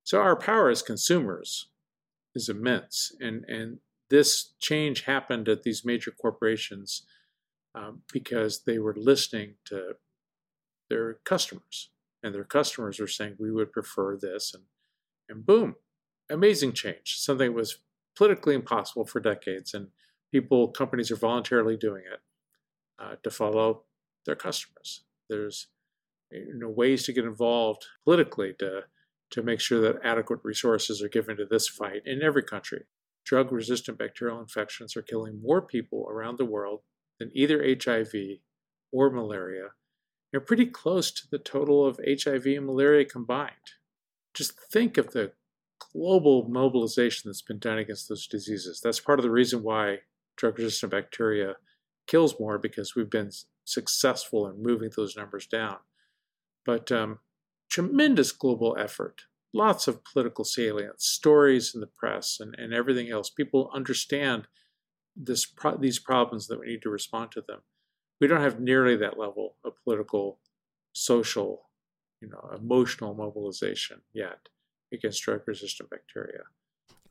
So 0.04 0.20
our 0.20 0.36
power 0.36 0.70
as 0.70 0.82
consumers 0.82 1.68
is 2.34 2.48
immense. 2.48 3.12
And, 3.20 3.44
and 3.46 3.78
this 4.10 4.52
change 4.60 5.02
happened 5.02 5.48
at 5.48 5.64
these 5.64 5.84
major 5.84 6.12
corporations 6.12 7.02
um, 7.74 8.02
because 8.12 8.64
they 8.64 8.78
were 8.78 8.94
listening 8.96 9.54
to 9.66 9.96
their 10.90 11.14
customers. 11.24 11.90
And 12.22 12.34
their 12.34 12.44
customers 12.44 13.00
were 13.00 13.08
saying, 13.08 13.36
we 13.38 13.50
would 13.50 13.72
prefer 13.72 14.16
this. 14.16 14.54
And, 14.54 14.64
and 15.28 15.44
boom, 15.44 15.76
amazing 16.30 16.72
change. 16.72 17.16
Something 17.18 17.50
that 17.50 17.56
was 17.56 17.78
politically 18.16 18.54
impossible 18.54 19.06
for 19.06 19.20
decades. 19.20 19.74
And 19.74 19.88
people, 20.30 20.68
companies 20.68 21.10
are 21.10 21.16
voluntarily 21.16 21.76
doing 21.76 22.04
it 22.12 22.20
uh, 23.02 23.16
to 23.22 23.30
follow 23.30 23.84
their 24.26 24.36
customers. 24.36 25.02
There's 25.28 25.68
you 26.30 26.54
know, 26.54 26.68
ways 26.68 27.04
to 27.04 27.12
get 27.12 27.24
involved 27.24 27.86
politically 28.04 28.54
to, 28.58 28.82
to 29.30 29.42
make 29.42 29.60
sure 29.60 29.80
that 29.80 30.00
adequate 30.04 30.40
resources 30.44 31.02
are 31.02 31.08
given 31.08 31.36
to 31.38 31.46
this 31.46 31.68
fight 31.68 32.02
in 32.06 32.22
every 32.22 32.42
country. 32.42 32.84
Drug 33.24 33.50
resistant 33.52 33.98
bacterial 33.98 34.40
infections 34.40 34.96
are 34.96 35.02
killing 35.02 35.40
more 35.40 35.62
people 35.62 36.06
around 36.08 36.38
the 36.38 36.44
world 36.44 36.80
than 37.22 37.30
either 37.34 37.64
HIV 37.64 38.12
or 38.90 39.10
malaria 39.10 39.68
are 40.34 40.40
pretty 40.40 40.66
close 40.66 41.12
to 41.12 41.30
the 41.30 41.38
total 41.38 41.86
of 41.86 42.00
HIV 42.04 42.46
and 42.46 42.66
malaria 42.66 43.04
combined. 43.04 43.76
Just 44.34 44.58
think 44.72 44.98
of 44.98 45.12
the 45.12 45.32
global 45.92 46.48
mobilization 46.48 47.28
that's 47.28 47.42
been 47.42 47.58
done 47.58 47.78
against 47.78 48.08
those 48.08 48.26
diseases. 48.26 48.80
That's 48.82 48.98
part 48.98 49.18
of 49.18 49.22
the 49.22 49.30
reason 49.30 49.62
why 49.62 49.98
drug 50.36 50.58
resistant 50.58 50.90
bacteria 50.90 51.56
kills 52.06 52.40
more 52.40 52.58
because 52.58 52.96
we've 52.96 53.10
been 53.10 53.30
successful 53.64 54.48
in 54.48 54.62
moving 54.62 54.90
those 54.96 55.16
numbers 55.16 55.46
down. 55.46 55.76
But 56.64 56.90
um, 56.90 57.18
tremendous 57.70 58.32
global 58.32 58.76
effort, 58.78 59.22
lots 59.52 59.86
of 59.86 60.02
political 60.04 60.44
salience, 60.44 61.04
stories 61.04 61.72
in 61.74 61.80
the 61.80 61.86
press, 61.86 62.38
and, 62.40 62.54
and 62.58 62.72
everything 62.72 63.10
else. 63.10 63.30
People 63.30 63.70
understand 63.74 64.48
this 65.16 65.44
pro- 65.46 65.76
these 65.76 65.98
problems 65.98 66.46
that 66.46 66.60
we 66.60 66.66
need 66.66 66.82
to 66.82 66.90
respond 66.90 67.30
to 67.32 67.42
them 67.46 67.60
we 68.22 68.28
don't 68.28 68.40
have 68.40 68.60
nearly 68.60 68.94
that 68.98 69.18
level 69.18 69.56
of 69.64 69.72
political, 69.82 70.38
social, 70.92 71.68
you 72.20 72.28
know, 72.28 72.50
emotional 72.56 73.14
mobilization 73.14 74.00
yet 74.12 74.48
against 74.92 75.24
drug-resistant 75.24 75.90
bacteria. 75.90 76.42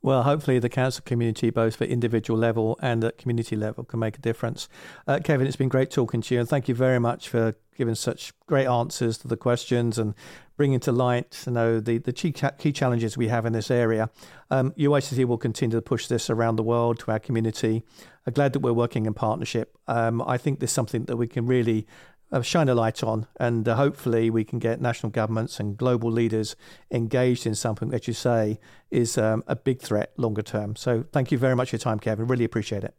Well, 0.04 0.24
hopefully 0.24 0.58
the 0.58 0.68
council 0.68 1.02
community, 1.06 1.50
both 1.50 1.80
at 1.80 1.88
individual 1.88 2.38
level 2.38 2.76
and 2.82 3.04
at 3.04 3.18
community 3.18 3.54
level, 3.54 3.84
can 3.84 4.00
make 4.00 4.18
a 4.18 4.20
difference. 4.20 4.68
Uh, 5.06 5.20
Kevin, 5.22 5.46
it's 5.46 5.56
been 5.56 5.68
great 5.68 5.92
talking 5.92 6.20
to 6.22 6.34
you, 6.34 6.40
and 6.40 6.48
thank 6.48 6.68
you 6.68 6.74
very 6.74 6.98
much 6.98 7.28
for 7.28 7.54
giving 7.76 7.94
such 7.94 8.32
great 8.46 8.66
answers 8.66 9.16
to 9.18 9.28
the 9.28 9.36
questions 9.36 9.98
and 9.98 10.14
bringing 10.56 10.78
to 10.78 10.92
light 10.92 11.42
you 11.46 11.52
know 11.52 11.80
the, 11.80 11.98
the 11.98 12.12
key, 12.12 12.32
key 12.32 12.72
challenges 12.72 13.16
we 13.16 13.28
have 13.28 13.46
in 13.46 13.52
this 13.52 13.70
area. 13.70 14.10
Um, 14.50 14.72
UICC 14.72 15.24
will 15.24 15.38
continue 15.38 15.76
to 15.76 15.82
push 15.82 16.08
this 16.08 16.28
around 16.28 16.56
the 16.56 16.62
world 16.62 16.98
to 17.00 17.10
our 17.12 17.20
community. 17.20 17.84
I'm 18.26 18.32
glad 18.32 18.52
that 18.54 18.60
we're 18.60 18.72
working 18.72 19.06
in 19.06 19.14
partnership. 19.14 19.76
Um, 19.86 20.20
I 20.22 20.36
think 20.36 20.58
there's 20.58 20.72
something 20.72 21.04
that 21.04 21.16
we 21.16 21.28
can 21.28 21.46
really 21.46 21.86
uh, 22.32 22.42
shine 22.42 22.68
a 22.68 22.74
light 22.74 23.04
on, 23.04 23.26
and 23.38 23.68
uh, 23.68 23.76
hopefully 23.76 24.30
we 24.30 24.44
can 24.44 24.58
get 24.58 24.80
national 24.80 25.10
governments 25.10 25.60
and 25.60 25.76
global 25.76 26.10
leaders 26.10 26.56
engaged 26.90 27.46
in 27.46 27.54
something 27.54 27.90
that 27.90 28.08
you 28.08 28.14
say 28.14 28.58
is 28.90 29.18
um, 29.18 29.44
a 29.46 29.54
big 29.54 29.80
threat 29.80 30.12
longer 30.16 30.42
term. 30.42 30.74
So 30.74 31.04
thank 31.12 31.30
you 31.30 31.38
very 31.38 31.54
much 31.54 31.70
for 31.70 31.76
your 31.76 31.80
time, 31.80 31.98
Kevin. 31.98 32.26
Really 32.26 32.44
appreciate 32.44 32.84
it. 32.84 32.94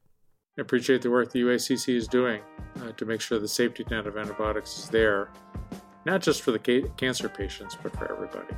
I 0.58 0.62
appreciate 0.62 1.02
the 1.02 1.10
work 1.10 1.32
the 1.32 1.42
UICC 1.42 1.96
is 1.96 2.08
doing 2.08 2.40
uh, 2.82 2.92
to 2.92 3.06
make 3.06 3.22
sure 3.22 3.40
the 3.40 3.48
safety 3.48 3.84
net 3.90 4.06
of 4.06 4.18
antibiotics 4.18 4.78
is 4.78 4.90
there, 4.90 5.32
not 6.06 6.22
just 6.22 6.44
for 6.44 6.52
the 6.52 6.60
ca- 6.60 6.88
cancer 6.96 7.28
patients, 7.28 7.76
but 7.82 7.92
for 7.98 8.12
everybody. 8.12 8.54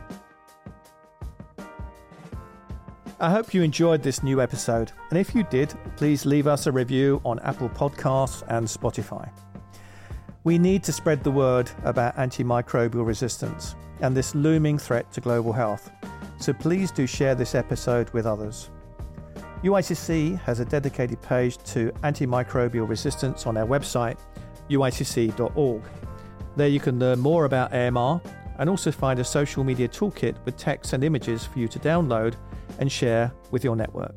I 3.17 3.29
hope 3.29 3.53
you 3.53 3.63
enjoyed 3.63 4.03
this 4.03 4.23
new 4.23 4.41
episode, 4.41 4.91
and 5.09 5.17
if 5.17 5.33
you 5.33 5.43
did, 5.43 5.73
please 5.95 6.25
leave 6.25 6.47
us 6.47 6.67
a 6.67 6.71
review 6.71 7.21
on 7.23 7.39
Apple 7.39 7.69
Podcasts 7.69 8.43
and 8.49 8.67
Spotify. 8.67 9.31
We 10.45 10.59
need 10.59 10.83
to 10.83 10.91
spread 10.91 11.23
the 11.23 11.31
word 11.31 11.71
about 11.85 12.15
antimicrobial 12.17 13.03
resistance 13.03 13.73
and 14.01 14.15
this 14.15 14.35
looming 14.35 14.77
threat 14.77 15.11
to 15.13 15.19
global 15.19 15.51
health, 15.51 15.89
so 16.37 16.53
please 16.53 16.91
do 16.91 17.07
share 17.07 17.33
this 17.33 17.55
episode 17.55 18.11
with 18.11 18.27
others. 18.27 18.69
UICC 19.63 20.39
has 20.41 20.59
a 20.59 20.65
dedicated 20.65 21.19
page 21.23 21.57
to 21.63 21.91
antimicrobial 22.03 22.87
resistance 22.87 23.47
on 23.47 23.57
our 23.57 23.65
website, 23.65 24.19
uicc.org. 24.69 25.81
There 26.55 26.67
you 26.67 26.79
can 26.79 26.99
learn 26.99 27.19
more 27.19 27.45
about 27.45 27.73
AMR 27.73 28.21
and 28.59 28.69
also 28.69 28.91
find 28.91 29.19
a 29.19 29.23
social 29.23 29.63
media 29.63 29.87
toolkit 29.87 30.35
with 30.45 30.57
text 30.57 30.93
and 30.93 31.03
images 31.03 31.43
for 31.43 31.57
you 31.57 31.67
to 31.69 31.79
download 31.79 32.35
and 32.77 32.91
share 32.91 33.31
with 33.49 33.63
your 33.63 33.75
network. 33.75 34.15